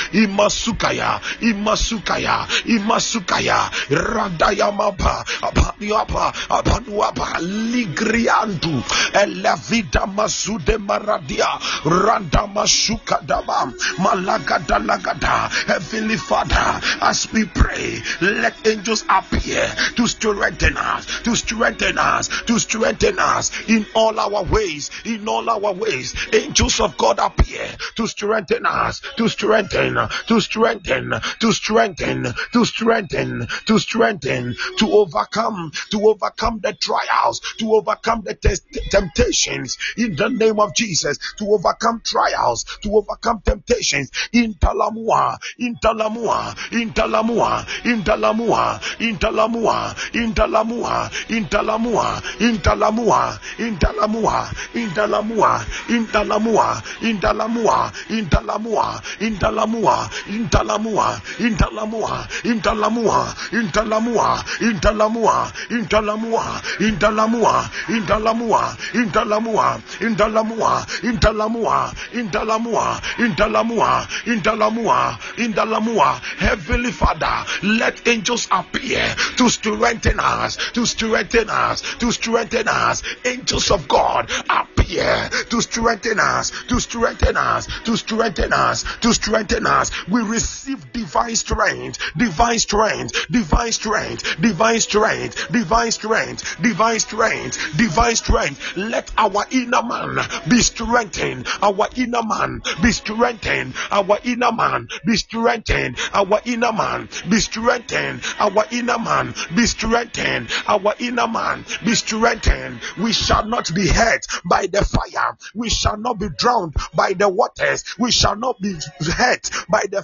[0.65, 8.81] Imasukaya, Imasukaya, Imasukaya, Radayamapa, Apaniapa, Apanuapa, Ligriandu,
[9.13, 19.67] Elavida Masude Maradia, Randamasuka Dama, Malagada Lagada, Heavenly Father, as we pray, let angels appear
[19.95, 25.47] to strengthen us, to strengthen us, to strengthen us in all our ways, in all
[25.47, 26.15] our ways.
[26.33, 32.33] Angels of God appear to strengthen us, to strengthen, us to strengthen, strengthen, to strengthen,
[32.53, 39.77] to strengthen, to strengthen to overcome, to overcome the trials, to overcome the test, temptations
[39.97, 46.55] in the name of Jesus, to overcome trials, to overcome temptations in Talamua, in Talamua,
[46.71, 54.87] in Talamua, in Talamua, in Talamua, in Talamua, in Talamua, in Talamua, in Talamua, in
[54.89, 66.61] Talamua, in Talamua, in Talamua, in Talamua, in Talamua, Intalamua, Intalamua, Intalamua, Intalamua, Intalamua, Intalamua,
[66.79, 79.49] Intalamua, Intalamua, Intalamua, Intalamua, Intalamua, Intalamua, Intalamua, Intalamua, Intalamua, Heavenly Father, let angels appear to
[79.49, 83.01] strengthen us, to strengthen us, to strengthen us.
[83.25, 89.65] Angels of God appear to strengthen us, to strengthen us, to strengthen us, to strengthen
[89.65, 89.91] us.
[90.07, 98.15] We receive divine strength, divine strength, divine strength, divine strength, divine strength, divine strength, divine
[98.15, 98.75] strength.
[98.75, 100.17] Let our inner man
[100.49, 107.07] be strengthened, our inner man be strengthened, our inner man be strengthened, our inner man
[107.29, 112.81] be strengthened, our inner man be strengthened, our inner man be strengthened.
[112.97, 117.29] We shall not be hurt by the fire, we shall not be drowned by the
[117.29, 120.03] waters, we shall not be hurt by the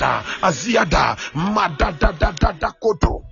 [0.00, 2.56] Aziada, madada, da Ziada, Ziada,
[3.00, 3.29] Madadadadakoto.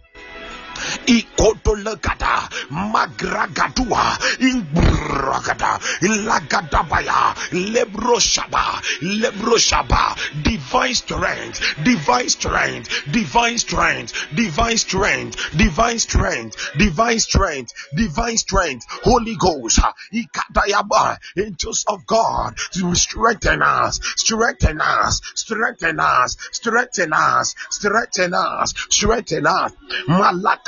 [1.07, 10.17] Ikodolagada magragadua imbragada ilagadabaya lebroshaba lebroshaba.
[10.43, 18.87] Divine strength divine strength divine strength divine strength divine strength divine strength divine strength.
[19.05, 19.81] Holy ghost
[20.13, 21.19] ikadayaba.
[21.37, 29.47] Angels of god to strengthen us strengthen us strengthen us strengthen us strengthen us strengthen
[29.47, 29.73] us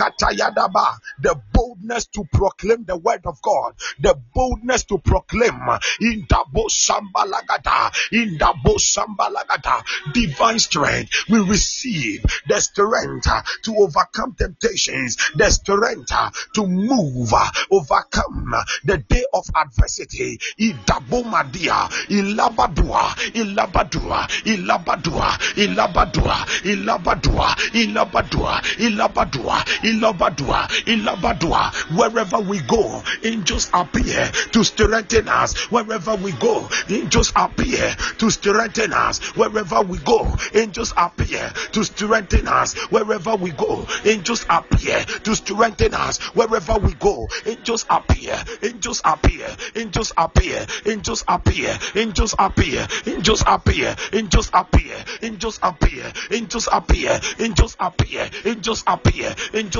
[0.01, 5.61] the boldness to proclaim the word of God, the boldness to proclaim.
[6.01, 11.29] In Dabo Sambalagata, in Dabo Sambalagata, divine strength.
[11.29, 13.29] We receive the strength
[13.65, 16.13] to overcome temptations, the strength
[16.55, 17.33] to move,
[17.71, 20.39] overcome the day of adversity.
[20.59, 28.81] In Dabo Madia, in Labadua, in Labadua, in Labadua, in Labadua, in Labadua, in Labadua,
[28.81, 36.69] in Labadua, ilabadua ilabadua wherever we go angels appear to strengthen us wherever we go
[36.89, 43.51] angels appear to strengthen us wherever we go angels appear to strengthen us wherever we
[43.51, 50.67] go angels appear to strengthen us wherever we go angels appear angels appear angels appear
[50.87, 58.83] angels appear angels appear angels appear angels appear angels appear angels appear angels appear angels
[58.87, 59.80] appear angels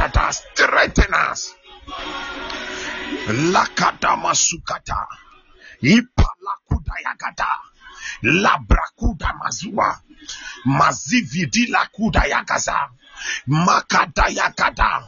[0.00, 1.54] Rakatata, strengthen us.
[3.52, 5.06] Lakadama sukata.
[5.82, 7.48] Ipalakudayagata.
[8.22, 10.00] Labrakuda mazua.
[10.64, 12.88] Mazividi lakudayagaza.
[13.46, 15.04] Makadayagada.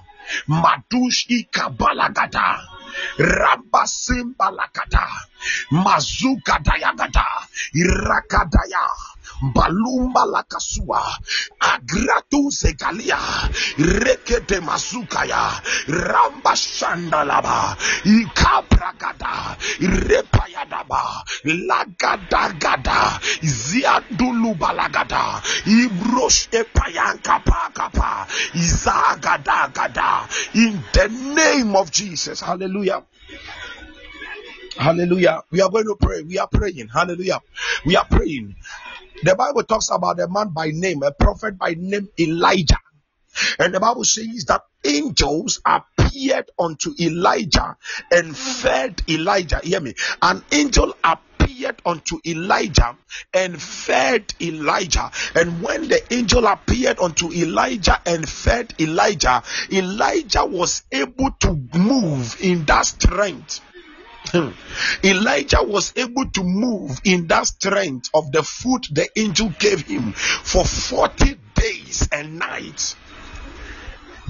[0.47, 2.61] Madush ikabalagada.
[3.19, 5.09] Rabasimbalakata.
[5.71, 7.27] Mazukadayagada.
[7.73, 8.85] Irakadaya
[9.43, 11.19] balumba lakasua
[11.61, 13.19] agratu zegalia
[13.79, 15.63] rekete masukaya.
[15.89, 32.41] Ramba shandalaba ikabragada repayadaba lagadagada ziandulubalagada ibrosh epayankapakapa izagadagada in the name of jesus.
[32.41, 33.03] Hallelujah
[34.77, 35.43] Hallelujah.
[35.51, 36.23] We are going to pray.
[36.23, 36.89] We are praying.
[36.89, 37.41] Hallelujah.
[37.85, 38.57] We are praying.
[39.23, 42.79] The Bible talks about a man by name, a prophet by name Elijah.
[43.59, 47.77] And the Bible says that angels appeared unto Elijah
[48.11, 49.61] and fed Elijah.
[49.63, 49.95] Hear me.
[50.21, 52.97] An angel appeared unto Elijah
[53.33, 55.11] and fed Elijah.
[55.35, 62.37] And when the angel appeared unto Elijah and fed Elijah, Elijah was able to move
[62.41, 63.61] in that strength.
[65.05, 70.13] Elijah was able to move in that strength of the food the angel gave him
[70.13, 72.97] for 40 days and nights.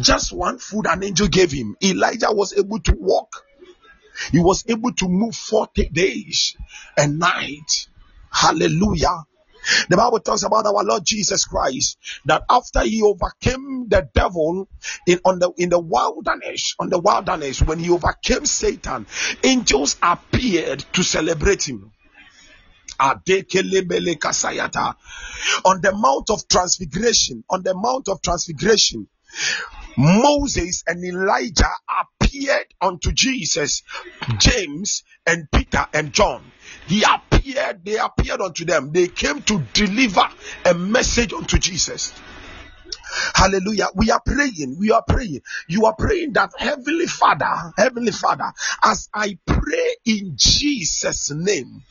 [0.00, 1.76] Just one food an angel gave him.
[1.82, 3.44] Elijah was able to walk.
[4.30, 6.56] He was able to move 40 days
[6.96, 7.88] and nights.
[8.30, 9.26] Hallelujah.
[9.88, 14.68] The Bible talks about our Lord Jesus Christ that after he overcame the devil
[15.06, 19.06] in on the in the wilderness, on the wilderness, when he overcame Satan,
[19.42, 21.92] angels appeared to celebrate him.
[23.00, 23.20] On
[25.80, 29.08] the Mount of Transfiguration, on the Mount of Transfiguration,
[29.96, 31.72] Moses and Elijah
[32.32, 33.82] appeared unto Jesus,
[34.38, 36.42] James and Peter and John.
[36.86, 38.92] He appeared, they appeared unto them.
[38.92, 40.28] They came to deliver
[40.64, 42.12] a message unto Jesus.
[43.34, 43.88] Hallelujah.
[43.94, 44.76] We are praying.
[44.78, 45.42] We are praying.
[45.68, 48.52] You are praying that Heavenly Father, Heavenly Father,
[48.82, 51.82] as I pray in Jesus' name,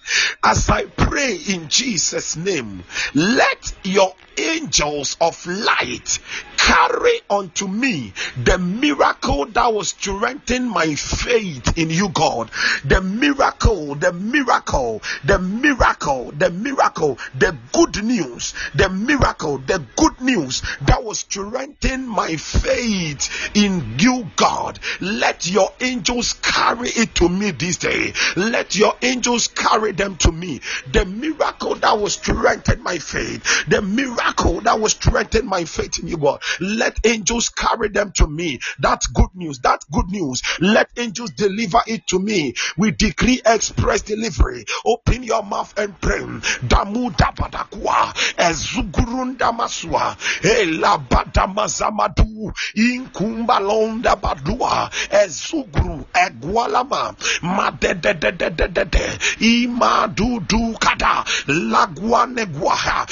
[0.43, 2.83] as I pray in Jesus' name,
[3.13, 6.19] let your angels of light
[6.57, 8.13] carry unto me
[8.43, 12.51] the miracle that was strengthening my faith in you, God.
[12.85, 20.21] The miracle, the miracle, the miracle, the miracle, the good news, the miracle, the good
[20.21, 24.79] news that was strengthening my faith in you, God.
[24.99, 28.13] Let your angels carry it to me this day.
[28.35, 30.61] Let your angels carry them to me.
[30.91, 36.07] The miracle that was strengthening my faith, the miracle that will strengthen my faith in
[36.07, 36.41] you, God.
[36.59, 38.59] Let angels carry them to me.
[38.79, 39.59] That's good news.
[39.59, 40.41] That good news.
[40.59, 42.53] Let angels deliver it to me.
[42.77, 44.65] We decree express delivery.
[44.85, 46.21] Open your mouth and pray.
[46.21, 48.13] Damu dabadakwa.
[48.37, 50.15] Ezugurunda maswa.
[50.43, 52.53] Elabadamazamadu.
[52.75, 54.89] Inkumbalonda badua.
[55.09, 56.05] Ezuguru.
[56.13, 57.15] Egwalama.
[57.41, 59.19] Madededededede.
[59.39, 61.23] Imadudu kada.
[61.47, 63.07] Lagwanegwaha.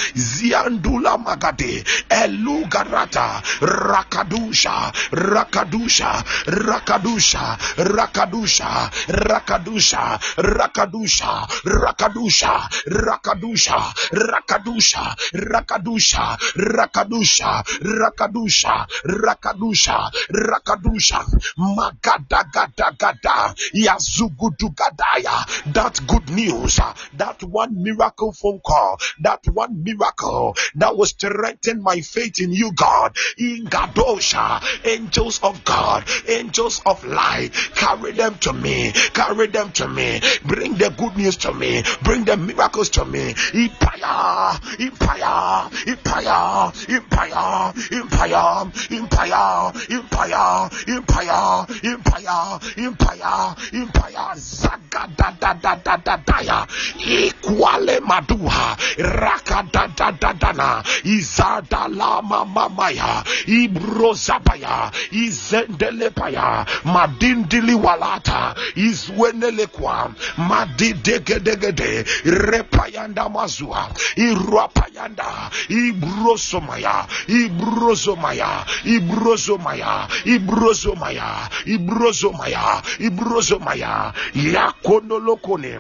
[1.00, 1.84] Ziandula magade.
[2.10, 3.42] Elugarata.
[3.62, 4.92] Rakadusha.
[5.12, 6.24] Rakadusha.
[6.48, 7.58] Rakadusha.
[7.78, 8.90] Rakadusha.
[9.08, 10.20] Rakadusha.
[10.38, 11.48] Rakadusha.
[11.66, 12.70] Rakadusha.
[12.88, 13.94] Rakadusha.
[14.14, 15.06] Rakadusha.
[15.34, 16.38] Rakadusha.
[16.56, 17.66] Rakadusha.
[17.84, 18.88] Rakadusha.
[19.06, 20.12] Rakadusha.
[20.32, 21.20] Rakadusha.
[21.58, 23.56] Magadagadagada.
[23.76, 25.74] Yazugudugadaya.
[25.74, 26.80] That good news.
[26.80, 28.98] uh, That one miracle phone call.
[29.22, 33.16] That one miracle that will strengthen my faith in you, God.
[33.38, 34.62] In Gadosha.
[34.86, 36.04] Angels of God.
[36.28, 37.54] Angels of light.
[37.76, 38.92] Carry them to me.
[39.14, 40.20] Carry them to me.
[40.44, 41.84] Bring the good news to me.
[42.04, 43.34] Bring the miracles to me.
[43.34, 44.60] Impaya.
[44.80, 45.70] Impaya.
[45.86, 46.72] Impaya.
[46.88, 47.74] Impaya.
[47.90, 48.64] Impaya.
[48.90, 49.72] Impaya.
[49.90, 50.70] Impaya.
[50.88, 51.60] Impaya.
[51.84, 52.60] Impaya.
[52.78, 53.56] Impaya.
[53.74, 54.34] Impaya.
[54.36, 56.68] Zagadadadadadaya.
[57.06, 58.76] Equale maduha.
[58.98, 60.79] Rakadadadadana.
[61.04, 63.24] Izadalama mamaya.
[63.48, 64.92] Ibrozabaya.
[65.12, 66.66] Izendelepaya.
[66.84, 68.56] Madindili walata.
[68.76, 70.12] Izwenelekwa.
[70.38, 72.06] Madidegedegede.
[72.26, 73.90] Repayanda mazua.
[74.16, 75.52] Irapayanda.
[75.70, 77.06] Ibrosomaya.
[77.28, 78.66] Ibrozomaya.
[78.86, 80.08] Ibrozomaya.
[80.26, 81.50] Ibrozomaya.
[81.66, 82.82] Ibrozomaya.
[83.00, 84.14] Ibrozomaya.
[84.34, 85.80] Yakonolokone.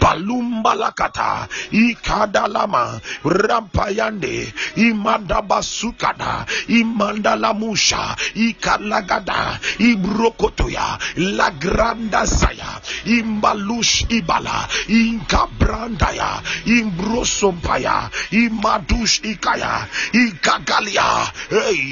[0.00, 21.08] Balumbalakata ikadalama rampayande imadabasukada imandalamusha ikalagada ibrokotoya lagrandasaya imbalush ibala inkabrandaya imbrosompaya imadush ikaya ikagalia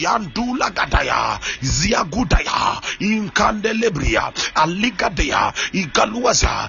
[0.04, 6.68] yandulagadaya ziagudaya inkandelebria aligadea igaluaza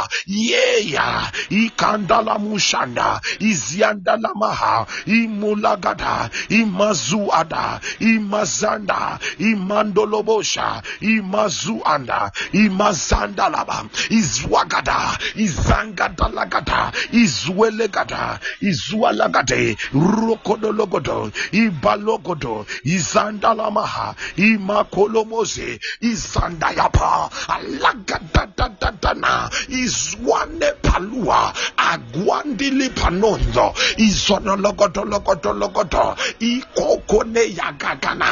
[0.25, 13.77] yeya ikandala mushanda iziandala maha imulagada imazuada imazanda imandolobosha imazuanda imazandalaba
[14.09, 29.49] izwagada izangadalagada izwelegada izwalagade rokodologodo ibalogodo izandalamaha imakolomoze izandayapa alagadadadadana
[29.91, 31.53] izwane palua
[31.91, 33.65] agwandili panondo
[34.07, 36.05] izonologodologodologodo
[36.51, 38.29] ikokone yagagana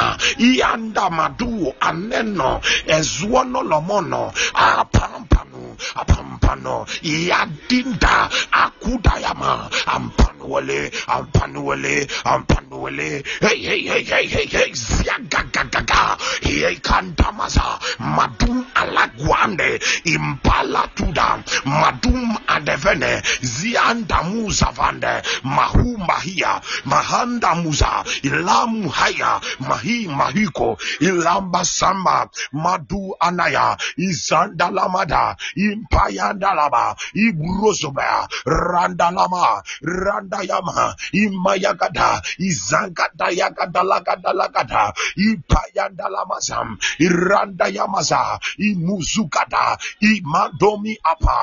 [0.48, 1.52] iandamadu
[1.88, 2.50] aneno
[2.96, 4.22] ezwonolomono
[4.54, 5.62] apampanu
[6.00, 8.14] apampano yadinda
[8.62, 9.52] akudayama
[9.94, 10.80] ampanuwele
[11.16, 11.94] ampanuwele
[12.32, 13.08] ampanuwele
[13.44, 16.02] hey hey hey hey hey hey ziagagagaga
[16.42, 17.68] hey kandamaza
[18.16, 19.70] madum alagwande
[20.04, 31.64] impala impalatuda madum adevene zianda muzavande mahu mahia mahanda muza ilamu haya mahi mahiko ilamba
[31.64, 43.82] samba madu anaya izanda lamada impayanda dalaba, ibrosoba, randa lama randa yama imayagada izangada yagada
[43.86, 44.82] lagada lagada
[45.16, 51.39] ipayanda lamazam iranda yamaza imuzukada imadomi apa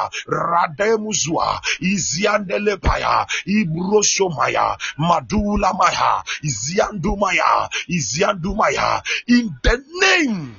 [3.47, 10.55] ibrosomaya madulamaya iziandumaya iziandumaya in the name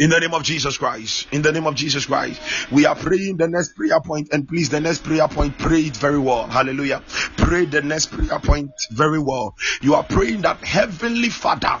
[0.00, 2.40] in the name of Jesus Christ, in the name of Jesus Christ,
[2.72, 4.30] we are praying the next prayer point.
[4.32, 6.46] And please, the next prayer point, pray it very well.
[6.46, 7.02] Hallelujah.
[7.36, 9.54] Pray the next prayer point very well.
[9.82, 11.78] You are praying that Heavenly Father,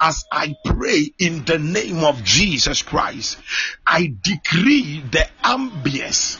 [0.00, 3.38] as I pray in the name of Jesus Christ,
[3.86, 6.38] I decree the ambience.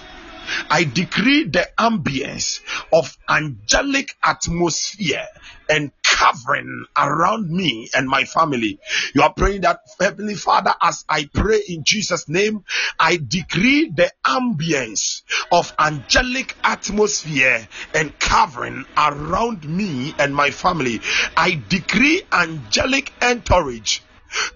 [0.68, 2.60] I decree the ambience
[2.92, 5.26] of angelic atmosphere
[5.68, 5.92] and
[6.22, 8.78] covering around me and my family.
[9.14, 12.64] You are praying that Heavenly Father, as I pray in Jesus' name,
[12.98, 21.00] I decree the ambience of angelic atmosphere and covering around me and my family.
[21.36, 24.00] I decree angelic entourage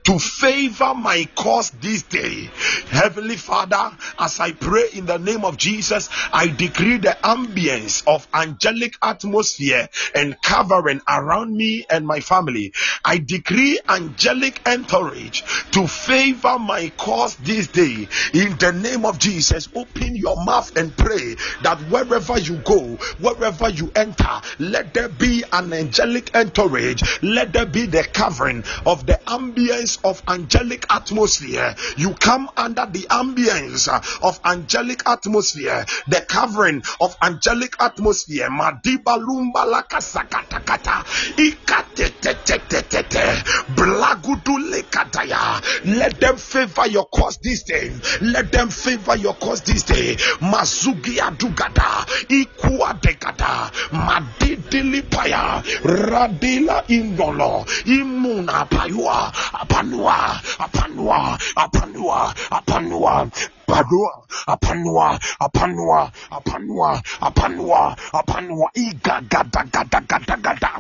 [0.04, 2.52] to favor my cause this day.
[2.88, 8.26] Heavenly Father, as I pray in the name of Jesus, I decree the ambience of
[8.34, 12.72] angelic atmosphere and covering around me and my family.
[13.04, 18.08] I decree angelic entourage to favor my cause this day.
[18.34, 23.68] In the name of Jesus, open your mouth and pray that wherever you go, wherever
[23.68, 27.02] you enter, let there be an angelic entourage.
[27.22, 29.65] Let there be the covering of the ambience
[30.04, 31.74] of angelic atmosphere.
[31.96, 38.48] You come under the ambience uh, of angelic atmosphere, the covering of angelic atmosphere.
[38.50, 41.04] Madiba lumba lakasakatakata.
[41.36, 43.42] Ikatetetetete.
[43.76, 45.60] Blagudu lekataya.
[45.84, 47.90] Let them favor your cause this day.
[48.20, 50.16] Let them favor your cause this day.
[50.40, 52.04] Mazugi adugada.
[52.28, 53.70] Ikua dekada.
[53.92, 55.62] Madidili paya.
[55.82, 57.64] Radila indolo.
[57.86, 59.32] Imuna payua.
[59.62, 60.40] Apanua.
[60.58, 61.38] Apanua.
[61.56, 62.34] Apanua.
[62.50, 63.28] Apanua.
[63.66, 70.70] Padua, apanua, apanua, apanua, apanua, apanua, iga gada gada gada gada.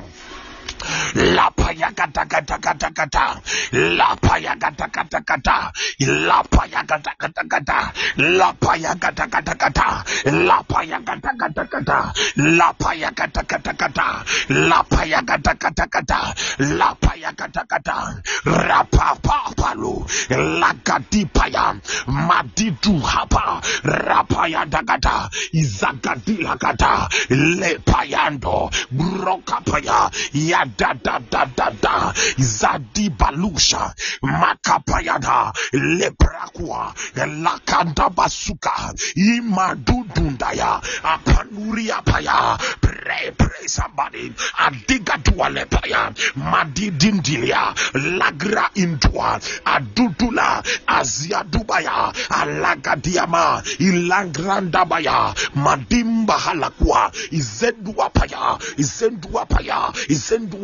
[1.14, 3.40] Lapayagatagatagata.
[3.72, 5.72] Lapayagatagatagata.
[6.00, 7.92] Lapayagatagatagata.
[8.16, 10.04] Lapayagatagatagata.
[10.24, 12.12] Lapayagatagatagata.
[12.36, 14.24] Lapayagatagatagata.
[14.48, 16.34] Lapayagatagatagata.
[16.58, 17.96] Lapayagatakata.
[18.44, 20.06] Rapapapalu.
[20.60, 21.74] Lakatipaya.
[22.06, 23.60] Maditu hapa.
[23.82, 25.30] Rapayagata.
[25.52, 27.08] Izagatilakata.
[27.30, 28.70] Lepayando.
[28.90, 30.10] Brokapaya.
[30.32, 30.86] Yad paya.
[30.86, 36.94] Da da da da da zadi balusha makapayada lebrakwa
[37.42, 52.12] lakanda basuka imadudundaya apanuria paya pray pray somebody adiga dualepaya madidindilia lagra indua adudula aziadubaya
[52.30, 58.58] alagadiama ilagrandabaya madimba halakwa izenduapaya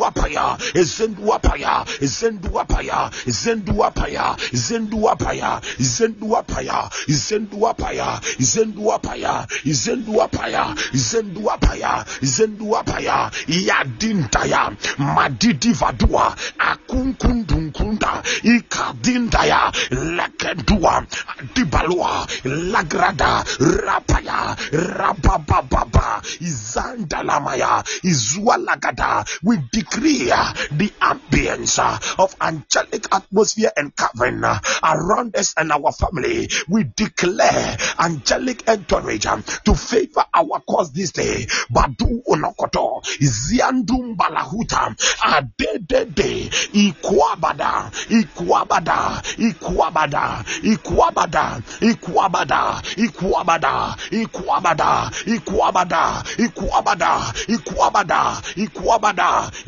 [0.03, 18.23] zenduapaya zenduapaya zenduapaya zenduapaya zenduapaya zenduapaya zenduapaya zenduapaya zenduapaya zenduapaya zenduapaya yadindaya madidi vadua akunkundunkunda
[18.43, 21.07] ikadindaya lekendua
[21.55, 33.71] dibalua lagrada rapaya rababababa izandalamaya izualagada we decree uh, the ambience uh, of angelic atmosphere
[33.77, 36.49] and covering uh, around us and our family.
[36.69, 41.47] We declare angelic entourage um, to favor our cause this day.
[41.73, 58.43] Badu Onokoto, Ziandum Balahuta, Adede, Ikwabada, Ikwabada, Ikwabada, Ikwabada, Ikwabada, Ikwabada, Ikwabada, Ikwabada, Ikwabada, Ikwabada,
[58.57, 59.51] Ikwabada,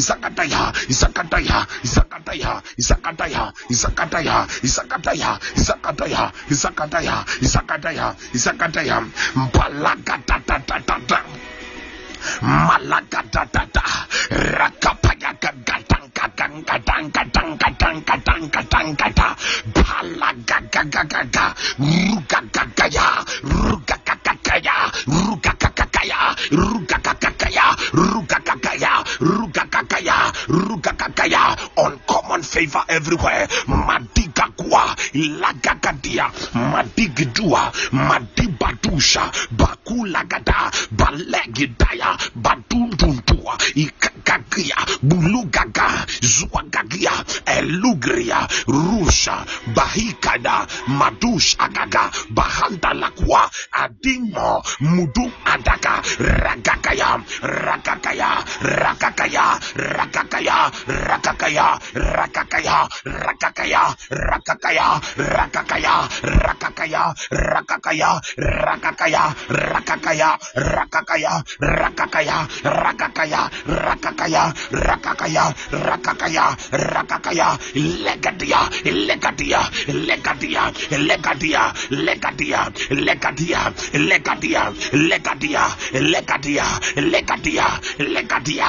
[0.00, 5.30] Isakataya, Isakataya, Isakataya, Isakataya, Isakataya, Isakataya,
[5.60, 8.96] Isakataya, Isakataya, Isakataya, Isakataya,
[9.52, 11.20] Balagatatata,
[12.40, 13.60] Malagatata,
[14.30, 15.30] Rakapaya
[29.50, 29.89] Gatang
[30.50, 33.46] Rugakakaya, uncommon favor everywhere.
[33.66, 47.14] madigagua Lagagadia, madigdua Madibadusha, Bakulagada, Balegidaya, Badundundua, Ikagagia, Bulugaga, Zuagagia,
[47.46, 59.09] Elugria, Rusha, Bahikada, Madush Agaga, bahandalakua Adimo, Mudu Adaga, ragagaya Ragakaya, Ragakaya.
[59.30, 69.22] Ragakaya, Ragakaya, Ragakaya, Ragakaya, Ragakaya, Ragakaya, Ragakaya, Ragakaya, Ragakaya,
[69.60, 72.40] Ragakaya, Ragakaya, Ragakaya,
[72.74, 83.60] Ragakaya, Ragakaya, Ragakaya, Ragakaya, Ragakaya, Legadia, Legadia, Legadia, Legadia, Legadia, Legadia,
[83.90, 85.64] Legadia, Legadia, Legadia,
[85.94, 86.66] Legadia,
[86.96, 87.66] Legadia,
[87.98, 88.68] Legadia,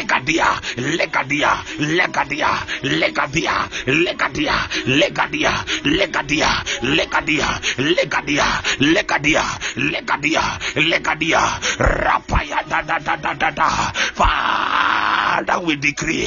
[0.00, 2.50] Legadia, Legadia, Legadia,
[2.82, 5.52] Legadia, Legadia, Legadia,
[5.84, 8.48] Legadia, Legadia,
[8.78, 9.42] Legadia,
[9.76, 10.42] Legadia,
[10.74, 11.42] Legadia,
[11.78, 13.68] Rapaya da da da da da da.
[14.14, 16.26] Father, we decree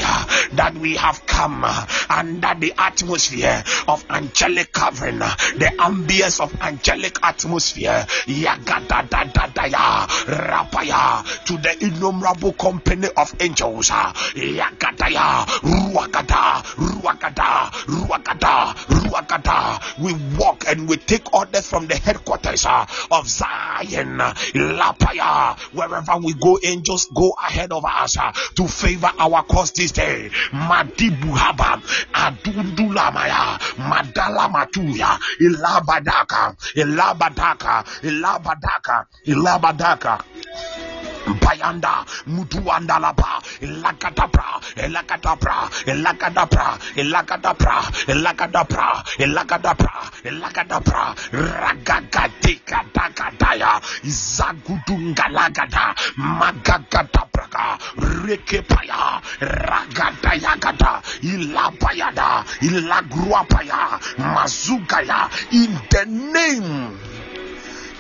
[0.53, 8.05] that we have come under the atmosphere of angelic covering, the ambience of angelic atmosphere.
[8.27, 13.62] Yagada da da da ya, rapaya to the innumerable company of angels.
[13.63, 19.79] Yagada ya, ruakada, ruakada, ruakada, ruakada.
[19.99, 25.57] We walk and we take orders from the headquarters uh, of Zion, Lapaya.
[25.73, 30.29] Wherever we go, angels go ahead of us uh, to favor our cause this day.
[30.51, 31.81] Madibuhaba,
[32.13, 40.92] Adundulamaya, Madala Matuya, Ilabadaka, Ilabadaka, Ilabadaka, Ilabadaka.
[41.25, 44.59] Bayanda Mutuandalapa Lakatapra
[44.91, 46.67] Lakatapra Lakatapra
[46.97, 48.87] Lakatapra Lakatapra
[49.19, 49.95] Lakatapra
[50.25, 57.77] Lakatapra Ragagatika Takataya Zagutungalagata Magagatapraka
[58.25, 67.12] Rekepaya Ragatayagata Ilapayada Ilagruapaya Mazugaya in the name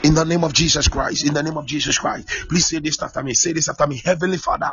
[0.03, 1.25] in the name of Jesus Christ.
[1.27, 2.29] In the name of Jesus Christ.
[2.49, 3.33] Please say this after me.
[3.33, 4.01] Say this after me.
[4.03, 4.71] Heavenly Father.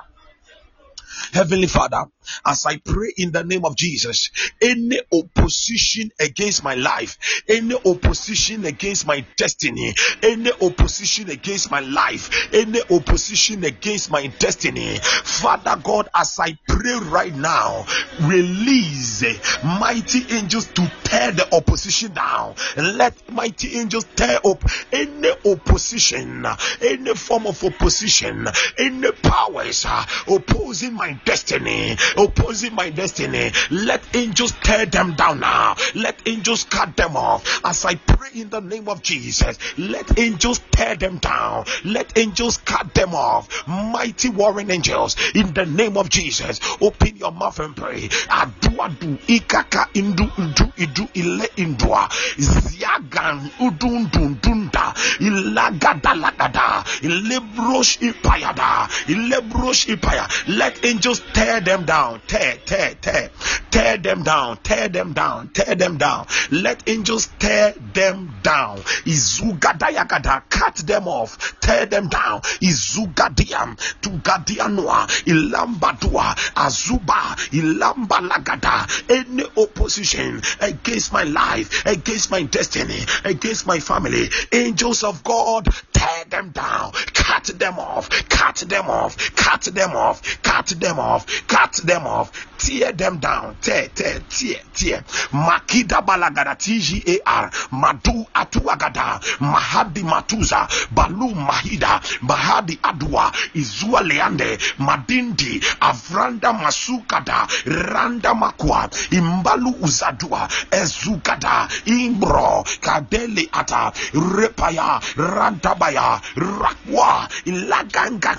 [1.32, 2.04] Heavenly Father,
[2.46, 8.64] as I pray in the name of Jesus, any opposition against my life, any opposition
[8.64, 16.08] against my destiny, any opposition against my life, any opposition against my destiny, Father God,
[16.14, 17.86] as I pray right now,
[18.22, 19.22] release
[19.64, 22.54] mighty angels to tear the opposition down.
[22.76, 26.46] Let mighty angels tear up any opposition,
[26.80, 28.46] any form of opposition,
[28.78, 33.50] any powers uh, opposing my destiny, opposing my destiny.
[33.70, 35.76] Let angels tear them down now.
[35.94, 37.60] Let angels cut them off.
[37.64, 41.64] As I pray in the name of Jesus, let angels tear them down.
[41.84, 43.66] Let angels cut them off.
[43.66, 48.08] Mighty warring angels, in the name of Jesus, open your mouth and pray.
[48.28, 52.08] Adu adu ikaka indu indu idu ile indua
[52.38, 60.28] ziagan udundundunda ilagada lagada ilebrosh ipayada ilebrosh ipaya.
[60.48, 62.20] Let angels tear them down.
[62.26, 63.30] Tear, tear, tear,
[63.70, 64.56] tear them down.
[64.58, 65.48] Tear them down.
[65.48, 66.26] Tear them down.
[66.50, 68.78] Let angels tear them down.
[69.04, 70.42] Izugadayagada.
[70.50, 71.58] Cut them off.
[71.60, 72.40] Tear them down.
[72.60, 73.76] Izugadiam.
[74.02, 75.06] Tugadianoa.
[75.26, 76.34] Ilambadua.
[76.54, 77.36] Azuba.
[77.50, 79.10] Ilambalagada.
[79.10, 86.24] Any opposition against my life, against my destiny, against my family, angels of God, tear
[86.26, 86.92] them down.
[87.14, 88.08] Cut them off.
[88.28, 89.16] Cut them off.
[89.36, 90.42] Cut them off.
[90.42, 91.26] Cut them off.
[91.46, 92.30] Cut them off.
[92.58, 93.56] Tear them down.
[93.60, 95.04] Tear, tear, tear, tear.
[95.32, 97.50] Makida balagada TGAR.
[97.72, 99.20] Madu atuagada.
[99.40, 100.68] Mahadi matuza.
[100.90, 102.00] Balu mahida.
[102.22, 103.32] Mahadi adua.
[103.54, 104.58] Izua leande.
[104.78, 105.60] Madindi.
[105.80, 107.46] Avranda masukada.
[107.66, 108.90] Randa makwa.
[109.10, 110.48] Imbalu uzadua.
[110.70, 111.68] Ezukada.
[111.86, 112.64] Imbro.
[112.80, 113.92] Kadele ata.
[114.12, 115.00] Repaya.
[115.16, 116.20] Rantabaya.
[116.36, 117.28] Rakwa.
[117.44, 118.36] Ilaganga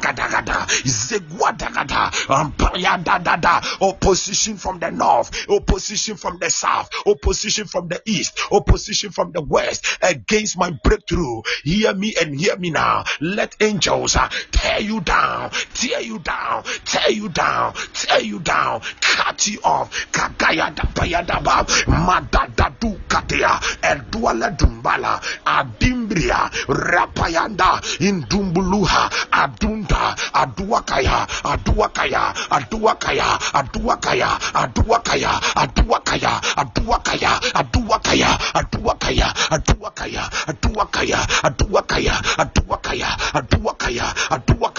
[3.81, 5.49] Opposition from the north.
[5.49, 6.89] Opposition from the south.
[7.05, 8.39] Opposition from the east.
[8.51, 9.85] Opposition from the west.
[10.01, 11.41] Against my breakthrough.
[11.63, 13.03] Hear me and hear me now.
[13.19, 15.51] Let angels uh, tear you down.
[15.73, 16.63] Tear you down.
[16.85, 17.73] Tear you down.
[17.93, 18.81] Tear you down.
[19.01, 19.91] Cut you off.
[25.45, 26.49] Adimbria.
[26.67, 27.81] Rapayanda.
[27.99, 29.09] Indumbuluha.
[29.31, 30.15] Adunda.
[30.33, 31.27] Aduakaya.
[31.43, 32.30] Aduakaya.
[32.49, 33.39] Aduakaya.
[33.53, 34.29] Aduakaya.
[34.53, 35.31] Aduakaya.
[35.55, 36.33] Aduakaya.
[36.57, 37.31] Aduakaya.
[37.55, 38.31] Aduakaya.
[38.53, 39.29] Aduakaya.
[39.51, 40.23] Aduakaya.
[40.49, 41.21] Aduakaya.
[41.43, 42.15] Aduakaya.
[42.37, 43.09] Aduakaya.
[43.33, 44.07] Aduakaya.
[44.31, 44.70] Aduakaya.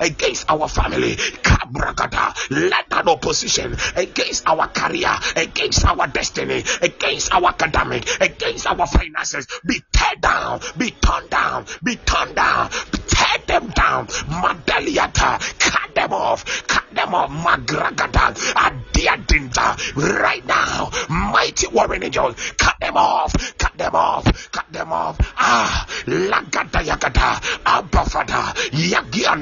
[0.00, 2.34] against our family, Kabragada.
[2.50, 9.46] Let that opposition against our career, against our destiny, against our academic, against our finances
[9.66, 14.06] be tear down, be torn down, be torn down, tear them down.
[14.06, 17.30] Madaliata, cut them off, cut them off.
[17.30, 19.76] Magragada, Adiadinta,
[20.20, 25.16] right now, mighty warring angels, cut them off, cut them off, cut them off.
[25.36, 28.54] Ah, Lagada Yagada, Abafada,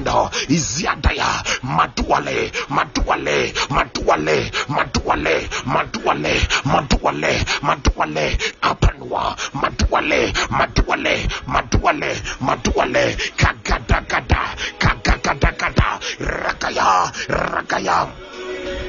[0.09, 6.33] Yagiando, Iziadaya, Maduale, Maduale, Maduale, Maduale, Maduale,
[6.65, 18.28] Maduale, Maduale, Apanwa, Maduale, Maduale, Maduale, Maduale, Kagadagada, Kagadagada, Rakaya, Rakaya.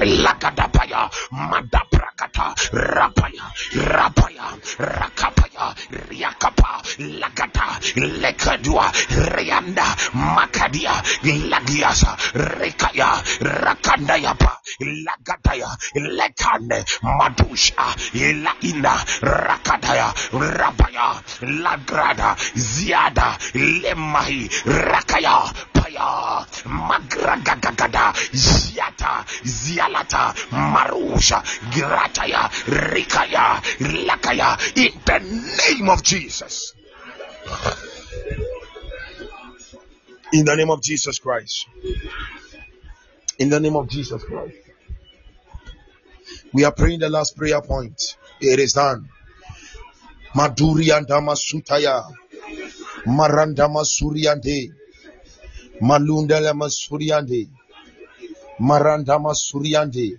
[0.01, 4.47] Lakadapaya, Madaprakata, Rapaya, Rapaya,
[4.79, 5.75] Rakapaya,
[6.09, 6.81] Riakapa,
[7.21, 7.67] Lakata,
[8.21, 8.91] Lekadua,
[9.37, 9.85] Rianda,
[10.15, 21.23] Makadia, Lagiasa, Rekaya, Rakandayapa, Lagataya, Lekane, Madusha, Ilaina, Rakataya, Rapaya,
[21.61, 29.25] Lagrada, Ziada, Lemahi, Rakaya, Paya, Magragagagada, Ziata,
[30.51, 33.61] Marusha, Grataya, Rikaya,
[34.07, 36.74] Lakaya, in the name of Jesus.
[40.32, 41.66] In the name of Jesus Christ.
[43.38, 44.55] In the name of Jesus Christ.
[46.53, 48.16] We are praying the last prayer point.
[48.41, 49.09] It is done.
[50.34, 52.05] Maduri and Sutaya.
[53.07, 54.72] Marandama Suriande.
[55.80, 57.49] Malundala Masuriande.
[58.61, 60.19] Marandama Suriande.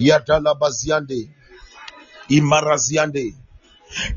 [0.00, 1.28] Yadala Baziande.
[2.30, 3.34] Imaraziande.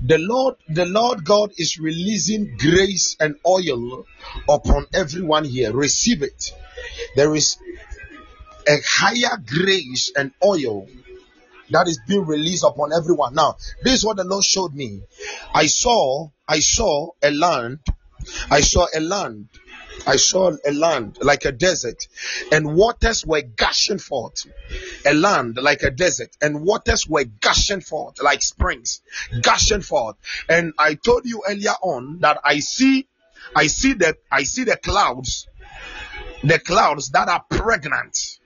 [0.02, 4.06] The Lord, the Lord God is releasing grace and oil
[4.48, 5.74] upon everyone here.
[5.74, 6.54] Receive it.
[7.16, 7.58] There is
[8.68, 10.88] a higher grace and oil
[11.72, 13.36] that is being released upon everyone.
[13.36, 15.02] Now, this is what the Lord showed me.
[15.54, 17.80] I saw, I saw a land,
[18.50, 19.50] I saw a land
[20.08, 22.08] I saw a land like a desert,
[22.52, 24.46] and waters were gushing forth.
[25.06, 29.02] A land like a desert, and waters were gushing forth like springs,
[29.41, 30.16] gushing forth.
[30.50, 33.08] And I told you earlier on that I see,
[33.56, 35.48] I see that I see the clouds,
[36.43, 38.39] the clouds that are pregnant,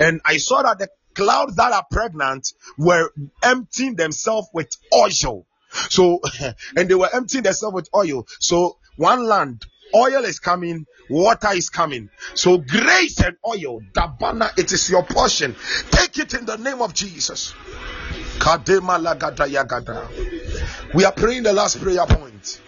[0.00, 5.46] and I saw that the clouds that are pregnant were emptying themselves with oil.
[5.88, 6.20] So,
[6.76, 8.26] and they were emptying themselves with oil.
[8.40, 9.64] So, one land,
[9.94, 12.10] oil is coming, water is coming.
[12.34, 15.54] So, grace and oil, Dabana, it is your portion.
[15.90, 17.54] Take it in the name of Jesus.
[20.94, 22.60] We are praying the last prayer point.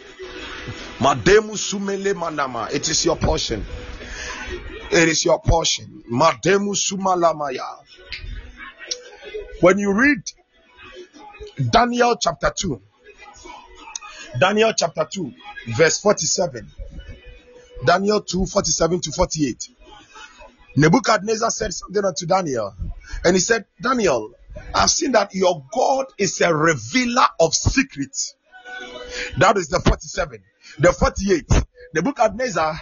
[0.99, 2.73] Mademu sumele.
[2.73, 3.65] It is your portion.
[4.91, 6.05] It is your portion.
[6.11, 6.77] Mademu.
[9.61, 10.23] When you read
[11.71, 12.81] Daniel chapter 2,
[14.39, 15.33] Daniel chapter 2,
[15.77, 16.71] verse 47,
[17.85, 19.69] Daniel 2 47 to 48,
[20.77, 22.75] Nebuchadnezzar said something unto Daniel,
[23.25, 24.33] and he said, Daniel,
[24.75, 28.35] I've seen that your God is a revealer of secrets.
[29.39, 30.43] That is the 47.
[30.79, 31.47] The 48,
[31.95, 32.81] Nebuchadnezzar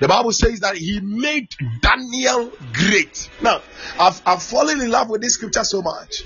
[0.00, 1.48] the Bible says that he made
[1.80, 3.30] Daniel great.
[3.40, 3.62] Now,
[4.00, 6.24] I've, I've fallen in love with this scripture so much.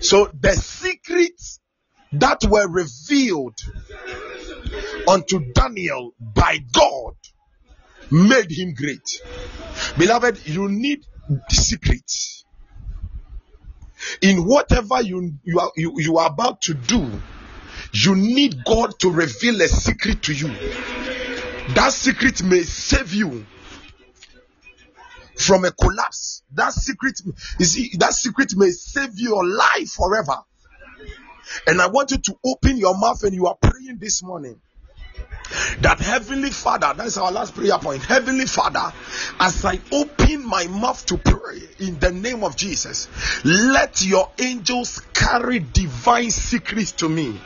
[0.00, 1.60] So, the secrets
[2.12, 3.58] that were revealed
[5.08, 7.14] unto Daniel by God
[8.10, 9.22] made him great.
[9.98, 11.04] Beloved, you need
[11.48, 12.44] secrets.
[14.20, 17.08] In whatever you, you, are, you, you are about to do,
[17.92, 20.50] you need God to reveal a secret to you
[21.68, 23.46] that secret may save you
[25.36, 26.42] from a collapse.
[26.52, 27.20] That secret,
[27.58, 30.38] you see, that secret may save your life forever.
[31.66, 34.60] And I want you to open your mouth and you are praying this morning
[35.80, 38.02] that heavenly father that's our last prayer point.
[38.02, 38.92] Heavenly father
[39.40, 43.08] as i open my mouth to pray in the name of jesus
[43.44, 47.40] let your angels carry divine secrets to me.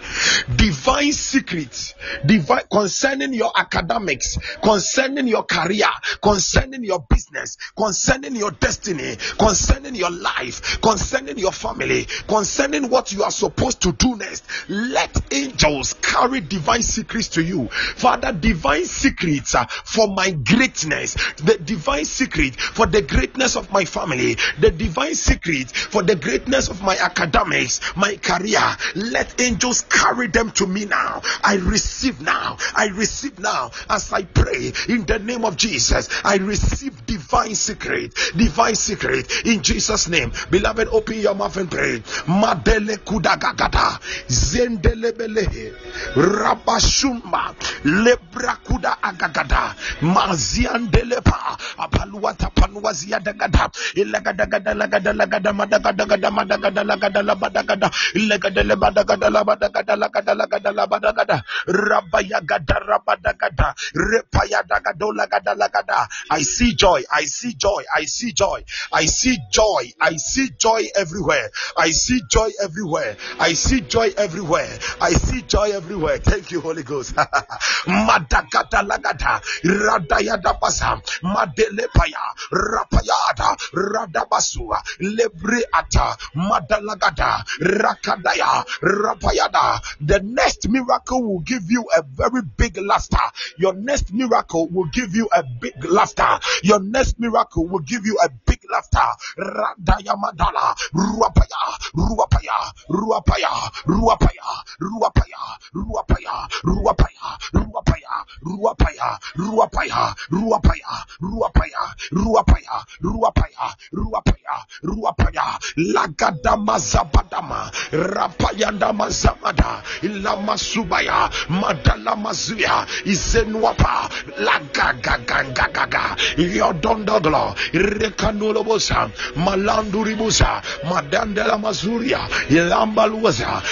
[0.57, 1.95] Divine secrets.
[2.25, 5.87] Divine concerning your academics concerning your career
[6.23, 13.23] concerning your business concerning your destiny concerning your life concerning your family concerning what you
[13.23, 14.45] are supposed to do next.
[14.69, 21.59] Let angels carry divine secrets to you Father, divine secrets uh, for my greatness, the
[21.65, 26.83] divine secret for the greatness of my family, the divine secret for the greatness of
[26.83, 28.61] my academics, my career.
[28.95, 31.23] Let angels carry them to me now.
[31.43, 32.59] I receive now.
[32.75, 36.09] I receive now as I pray in the name of Jesus.
[36.23, 40.33] I receive divine secret, divine secret in Jesus' name.
[40.51, 42.01] Beloved, open your mouth and pray.
[42.27, 45.75] Madele kudagagada, zendelebele,
[46.15, 47.55] rabashumba,
[47.87, 49.74] lebrakuda agagada.
[50.03, 53.70] Maziandelepa apaluata panuazia dagada.
[53.95, 57.89] Ilagadagada lagada lagada madagadagada madagada lagada labadagada.
[58.14, 61.37] Ilagadele badagada labadagada lagada lagada labadagada.
[61.66, 66.09] Rabayagada rabadagada repayadagado lagada lagada.
[66.30, 68.64] I see joy I see joy I see joy.
[68.93, 71.51] I see joy I see joy everywhere.
[71.78, 73.16] I see joy everywhere.
[73.39, 74.78] I see joy everywhere.
[75.01, 76.18] I see joy everywhere.
[76.18, 77.14] Thank you Holy Ghost
[77.87, 89.81] madagada lagada radayada basa madelepaya rapayada radabasua lebreata madalagada rakadaya rapayada.
[90.01, 93.16] The next miracle will give you a very big laughter.
[93.59, 96.39] Your next miracle will give you a big laughter.
[96.62, 99.09] Your next miracle will give you a big laughter.
[99.39, 101.62] Radaya madala ruapaya
[101.95, 103.53] ruapaya ruapaya
[103.87, 104.45] ruapaya
[104.81, 105.43] ruapaya
[105.74, 111.83] ruapaya ruapaya ruapaya ruapaya ruapaya ruapaya ruapaya
[112.13, 115.47] ruapaya ruapaya ruapaya ruapaya.
[115.77, 124.09] Lagada mazabadama rapayanda mazamada ilamasubaya madala mazuya izenuapa.
[124.39, 133.63] Lagagagagagaga yodondoglo rekanolobosa malanduribusa madandela mazuria ilambaluza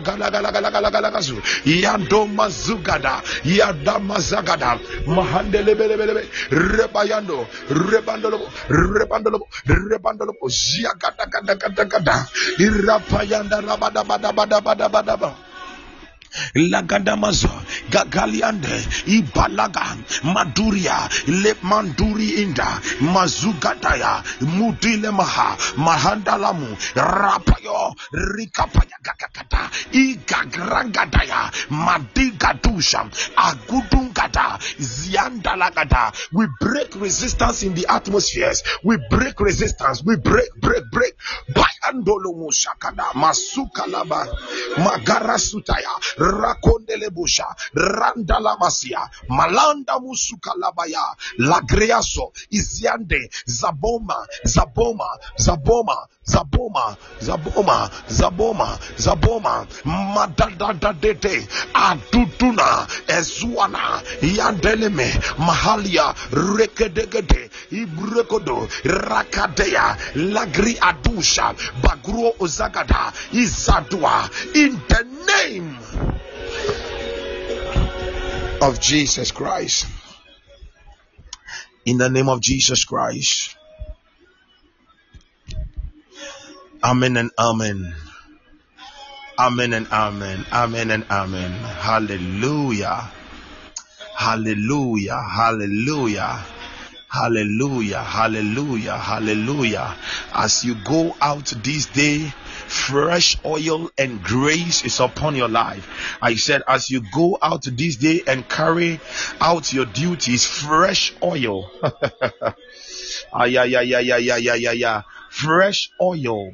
[0.00, 6.24] magalagalagalagazu yandoma zugada yadama zagada mahandelebelebelebe.
[6.50, 10.48] Rebayando rebandolobo rebandolobo rebandolobo.
[10.48, 12.16] Ziagada gada gada gada.
[12.58, 15.49] Irapayanda rabada bada bada bada bada bada
[16.54, 17.50] lagadamazo
[17.90, 27.94] gagaliande ibalaga maduria le manduri inda mazugataya mudilemaha mahandalamu rapayo
[28.36, 33.06] rikapaya gagakata igagragadaya madigadusha
[33.36, 36.12] agudungada ziandalagada.
[36.32, 38.62] We break resistance in the atmospheres.
[38.84, 40.02] We break resistance.
[40.04, 41.14] We break break break.
[41.54, 44.26] Bayandolo mushakada masukalaba
[44.78, 45.38] magara
[46.20, 58.78] sutaya rakondele busha randala masia malanda musukalabaya lagreaso iziande zaboma zaboma zaboma zaboma zaboma zaboma
[58.96, 74.80] zaboma madadadadete aduduna ezuana yandeleme mahalia rekedegede ibrekodo rakadeya lagri adusha bagruo ozagada izadua in
[74.88, 76.09] the name
[78.62, 79.86] of Jesus Christ
[81.84, 83.56] in the name of Jesus Christ
[86.82, 87.94] Amen and amen.
[89.38, 90.46] Amen and amen.
[90.50, 91.52] Amen and amen.
[91.52, 93.12] Hallelujah.
[94.16, 95.20] Hallelujah.
[95.20, 96.42] Hallelujah.
[97.08, 98.02] Hallelujah.
[98.02, 98.96] Hallelujah.
[98.96, 99.94] Hallelujah.
[100.32, 102.32] As you go out this day,
[102.70, 105.88] fresh oil and grace is upon your life.
[106.22, 109.00] I said, as you go out this day and carry
[109.40, 111.70] out your duties, fresh oil.
[113.32, 115.02] ah, yeah, yeah, yeah, yeah, yeah, yeah, yeah, yeah.
[115.30, 116.52] Fresh oil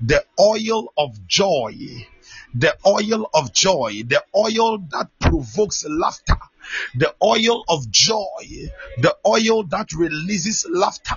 [0.00, 1.74] the oil of joy,
[2.54, 6.36] the oil of joy, the oil that provokes laughter,
[6.94, 8.68] the oil of joy,
[8.98, 11.16] the oil that releases laughter.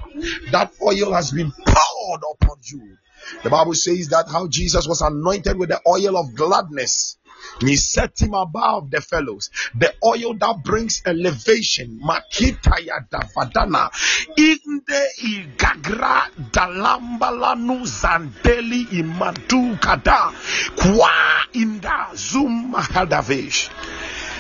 [0.52, 2.98] That oil has been poured upon you.
[3.44, 7.18] The Bible says that how Jesus was anointed with the oil of gladness.
[7.60, 9.50] He set him above the fellows.
[9.76, 12.00] The oil that brings elevation.
[12.04, 13.90] Makitaya davadana.
[14.38, 20.34] Inde igagra dalambalanu zandeli imadu kada.
[20.76, 21.12] Kwa
[21.54, 23.70] inda zum hadavish.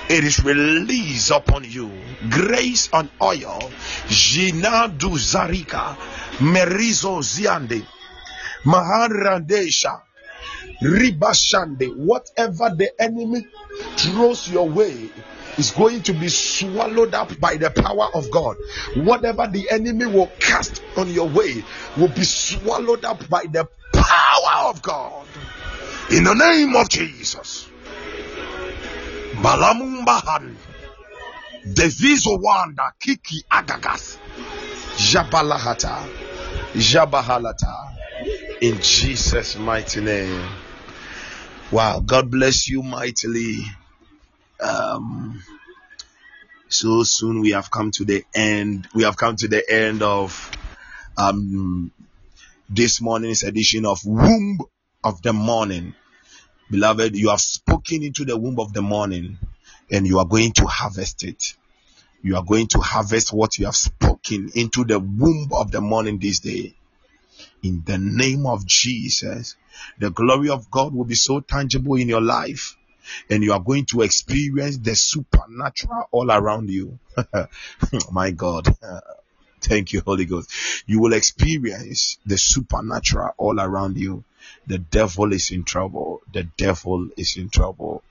[0.10, 1.92] It is released upon you.
[2.30, 3.60] Grace on oil.
[4.08, 5.98] Jina du zarika.
[6.40, 7.84] Merizo ziande.
[8.64, 10.02] Maharandesha.
[10.82, 13.48] Ribashande, whatever the enemy
[13.98, 15.10] throws your way
[15.58, 18.58] is going to be swallowed up by the power of God.
[18.96, 21.64] Whatever the enemy will cast on your way
[21.98, 25.26] will be swallowed up by the power of God.
[26.12, 27.68] In the name of Jesus.
[29.42, 30.56] Balamumbahan.
[31.66, 34.18] Devizo wanda kiki agagas.
[34.98, 36.08] Jabalahata.
[36.76, 37.94] Jabahalata.
[38.62, 40.50] In Jesus' mighty name.
[41.72, 43.58] Wow, God bless you mightily.
[44.60, 45.44] Um,
[46.70, 48.88] so soon we have come to the end.
[48.94, 50.52] We have come to the end of
[51.18, 51.92] um
[52.70, 54.60] this morning's edition of Womb
[55.04, 55.94] of the Morning.
[56.70, 59.38] Beloved, you have spoken into the womb of the morning
[59.90, 61.56] and you are going to harvest it.
[62.22, 66.20] You are going to harvest what you have spoken into the womb of the morning
[66.20, 66.76] this day.
[67.64, 69.56] In the name of Jesus,
[69.98, 72.76] the glory of God will be so tangible in your life
[73.30, 77.00] and you are going to experience the supernatural all around you.
[78.12, 78.68] My God.
[79.62, 80.52] Thank you, Holy Ghost.
[80.86, 84.24] You will experience the supernatural all around you.
[84.68, 86.22] The devil is in trouble.
[86.34, 88.04] The devil is in trouble.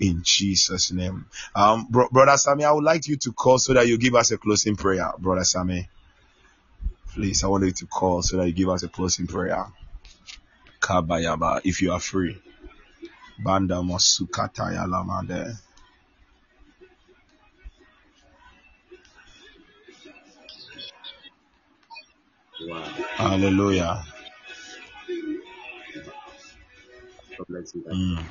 [0.00, 1.26] In Jesus' name.
[1.54, 4.30] Um, bro- brother Sammy, I would like you to call so that you give us
[4.30, 5.88] a closing prayer, brother Sammy.
[7.14, 9.66] Please, I want you to call so that you give us a closing prayer.
[10.80, 12.36] Kabayaba, if you are free.
[13.38, 15.58] Banda Mosukata Yalamande.
[22.68, 22.82] Wow.
[23.16, 24.04] Hallelujah.
[27.48, 27.84] Bless you.
[27.92, 28.28] Mm,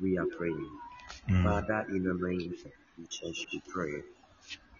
[0.00, 0.70] We are praying.
[1.30, 1.42] mm.
[1.44, 4.02] Father, in the name of Jesus, we pray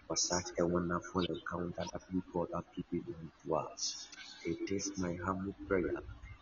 [0.07, 4.09] for such a wonderful encounter that you brought up people into us.
[4.45, 6.01] It is my humble prayer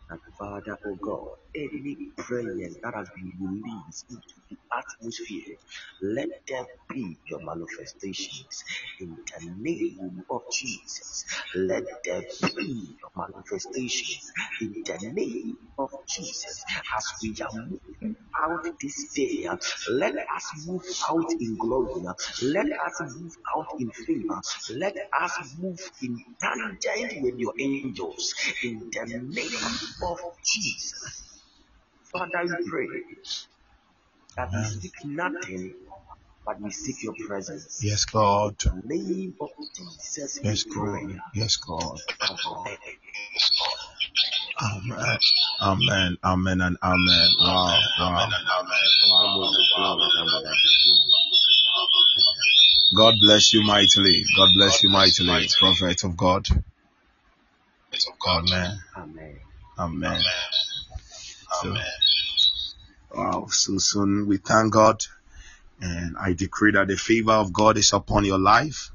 [0.10, 5.56] that Father, oh God, any prayers that has been released into the atmosphere,
[6.04, 8.64] let there be your manifestations
[9.02, 11.26] in the name of Jesus.
[11.56, 12.24] Let there
[12.58, 14.32] be your manifestations
[14.62, 16.64] in the name of Jesus.
[16.98, 19.48] As we are moving out this day,
[19.92, 22.04] let us move out in glory.
[22.44, 24.42] Let us move out in favor.
[24.78, 28.34] Let us move in tangent with your angels
[28.64, 29.50] in the name
[30.04, 31.42] of Jesus.
[32.12, 32.88] Father, we pray
[34.38, 35.74] that we seek nothing
[36.46, 37.82] but we seek your presence.
[37.84, 38.56] Yes, God.
[38.66, 41.02] In the name of Jesus, Yes, God.
[41.34, 42.00] Yes, God.
[42.48, 42.78] Amen.
[44.62, 45.18] Amen.
[45.62, 46.18] Amen.
[46.24, 47.30] Amen and amen.
[47.42, 47.80] Wow.
[48.00, 48.30] Wow.
[52.96, 54.24] God bless you mightily.
[54.38, 56.48] God bless you mightily, prophet of God.
[58.28, 58.80] Amen.
[58.98, 59.40] Amen.
[59.78, 60.22] Amen.
[61.62, 61.76] So,
[63.14, 63.48] wow.
[63.50, 65.04] So soon we thank God.
[65.82, 68.92] And I decree that the favor of God is upon your life.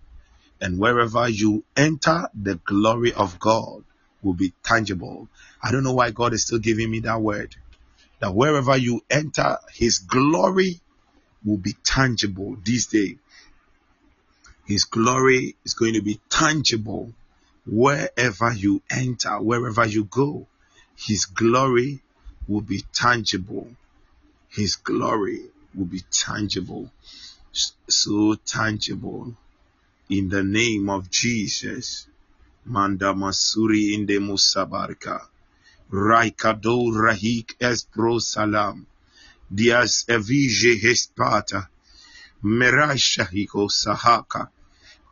[0.61, 3.85] And wherever you enter, the glory of God
[4.23, 5.29] will be tangible.
[5.63, 7.55] I don't know why God is still giving me that word.
[8.21, 10.81] That wherever you enter, His glory
[11.45, 13.17] will be tangible this day.
[14.67, 17.13] His glory is going to be tangible
[17.67, 20.47] wherever you enter, wherever you go.
[21.07, 22.03] His glory
[22.47, 23.71] will be tangible.
[24.51, 25.41] His glory
[25.75, 26.91] will be tangible.
[27.53, 29.35] So tangible.
[30.11, 32.07] In the name of Jesus.
[32.67, 35.27] Manda Masuri inde Musabarka.
[35.91, 38.87] Raikado Rahik Espro Salam.
[39.53, 41.69] Dias Evige Hespata.
[42.45, 44.51] Merashahiko Sahaka.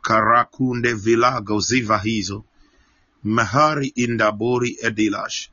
[0.03, 2.43] Karakunde Vilago Zivahizo.
[3.25, 5.49] Mahari Indabori Edilash.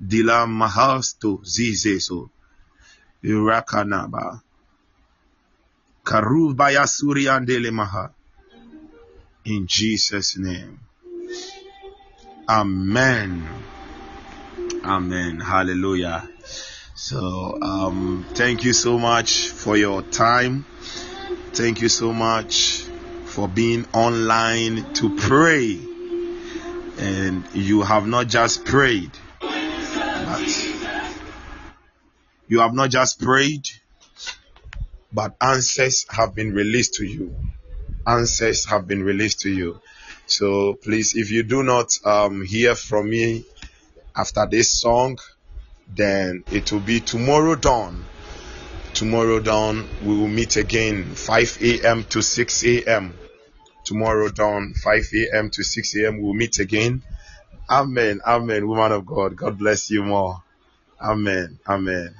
[0.00, 2.30] Dila Mahasto Zizeso.
[3.24, 4.40] Irakanaba.
[6.04, 8.10] Karu Bayasuri Andele Maha.
[9.44, 10.80] In Jesus' name.
[12.48, 13.48] Amen.
[14.84, 15.40] Amen.
[15.40, 16.28] Hallelujah.
[16.94, 20.64] So, um, thank you so much for your time.
[21.52, 22.84] Thank you so much
[23.24, 25.78] for being online to pray.
[26.98, 29.10] And you have not just prayed,
[32.48, 33.66] you have not just prayed,
[35.12, 37.34] but answers have been released to you.
[38.06, 39.80] Answers have been released to you.
[40.26, 43.44] So please, if you do not um, hear from me
[44.14, 45.18] after this song,
[45.94, 48.04] then it will be tomorrow dawn.
[48.94, 52.04] Tomorrow dawn, we will meet again 5 a.m.
[52.04, 53.14] to 6 a.m.
[53.84, 55.50] Tomorrow dawn, 5 a.m.
[55.50, 56.22] to 6 a.m.
[56.22, 57.02] We'll meet again.
[57.68, 58.20] Amen.
[58.26, 58.68] Amen.
[58.68, 60.42] Woman of God, God bless you more.
[61.00, 61.58] Amen.
[61.66, 62.14] Amen.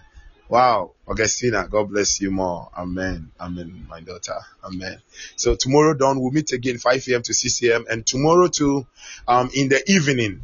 [0.48, 0.92] Wow.
[1.08, 2.68] Augustina, God bless you more.
[2.76, 3.30] Amen.
[3.40, 4.38] Amen, my daughter.
[4.64, 5.00] Amen.
[5.36, 7.22] So tomorrow dawn, we'll meet again 5 a.m.
[7.22, 7.84] to 6 a.m.
[7.88, 8.86] And tomorrow too,
[9.28, 10.40] um, in the evening,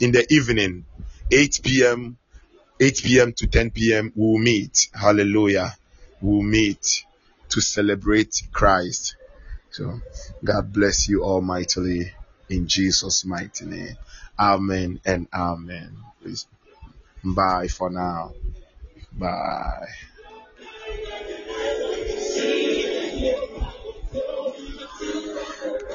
[0.00, 0.84] in the evening,
[1.30, 2.16] 8 p.m.
[2.80, 3.32] 8 p.m.
[3.34, 4.12] to 10 p.m.
[4.16, 4.88] we'll meet.
[4.92, 5.76] Hallelujah.
[6.20, 7.04] We'll meet
[7.50, 9.16] to celebrate Christ.
[9.70, 10.00] So
[10.42, 12.12] God bless you almightily
[12.48, 13.96] in Jesus' mighty name.
[14.40, 15.96] Amen and amen.
[16.22, 16.46] Please.
[17.22, 18.32] Bye for now.
[19.12, 19.86] Bye.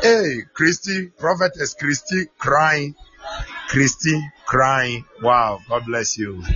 [0.04, 2.94] Hey, Christy, prophetess Christy crying.
[3.70, 5.04] Christy crying.
[5.24, 6.44] Wow, God bless you.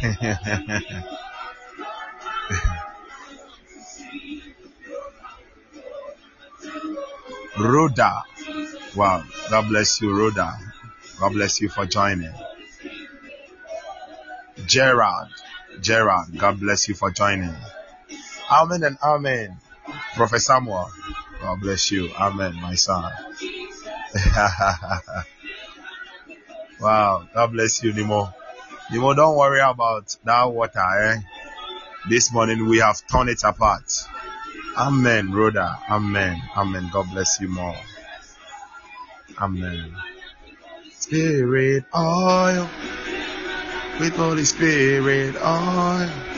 [7.57, 8.24] Rhoda.
[8.95, 10.69] Wow, God bless you, Rhoda.
[11.20, 12.34] God bless you for joining.
[14.66, 15.30] Gerard.
[15.82, 17.54] Gerard, God bless you for joining.
[18.52, 19.58] Amen and amen.
[20.16, 20.90] Prophet Samuel,
[21.41, 22.10] God bless you.
[22.20, 23.12] Amen, my son.
[26.82, 28.34] wow, God bless you, Nemo.
[28.91, 31.18] Nemo, don't worry about that water, eh?
[32.10, 34.08] This morning we have torn it apart.
[34.78, 35.78] Amen, Rhoda.
[35.90, 36.41] Amen.
[36.56, 36.90] Amen.
[36.91, 37.76] God bless you more.
[39.40, 39.96] Amen.
[41.10, 42.69] Spirit oil.
[43.99, 46.28] With Holy Spirit oil.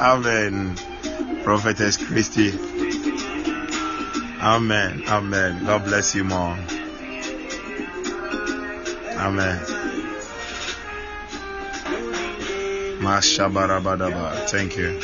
[0.00, 0.76] Amen.
[1.44, 2.52] Prophetess Christy.
[4.40, 5.02] Amen.
[5.06, 5.66] Amen.
[5.66, 6.56] God bless you more.
[9.18, 9.60] Amen.
[13.00, 14.48] Mashabarabadaba.
[14.48, 14.98] Thank you.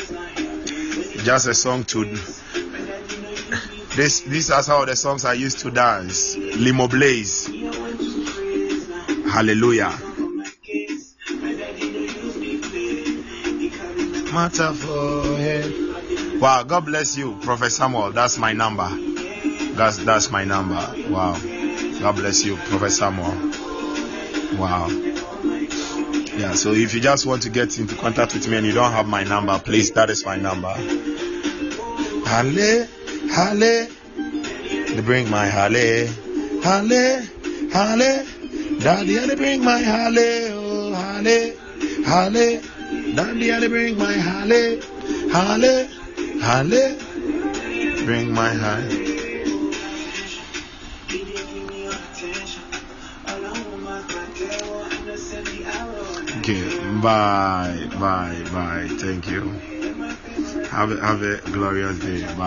[1.23, 2.03] Just a song to
[3.95, 6.35] this these are how the songs I used to dance.
[6.35, 7.53] Limoblaze.
[9.29, 10.06] Hallelujah.
[14.37, 16.39] Matter for him.
[16.39, 18.11] Wow, God bless you, Prophet Samuel.
[18.11, 18.87] That's my number.
[19.73, 20.75] That's that's my number.
[21.09, 21.39] Wow.
[21.99, 23.33] God bless you, Prophet Samuel.
[24.59, 24.89] Wow.
[26.37, 28.91] Yeah, so if you just want to get into contact with me and you don't
[28.91, 30.71] have my number, please, that is my number.
[32.27, 32.87] Halle,
[33.31, 36.05] halle, they bring my halle,
[36.61, 37.25] halle,
[37.73, 38.25] halle,
[38.81, 42.61] daddy, they bring my halle, oh, halle,
[43.17, 44.79] daddy, they bring my halle,
[45.31, 45.89] halle,
[46.39, 46.97] halle,
[48.05, 49.07] bring my halle.
[56.39, 56.63] Okay,
[57.01, 58.87] bye, bye, bye.
[59.01, 59.49] Thank you.
[60.69, 62.21] Have a, have a glorious day.
[62.35, 62.45] Bye.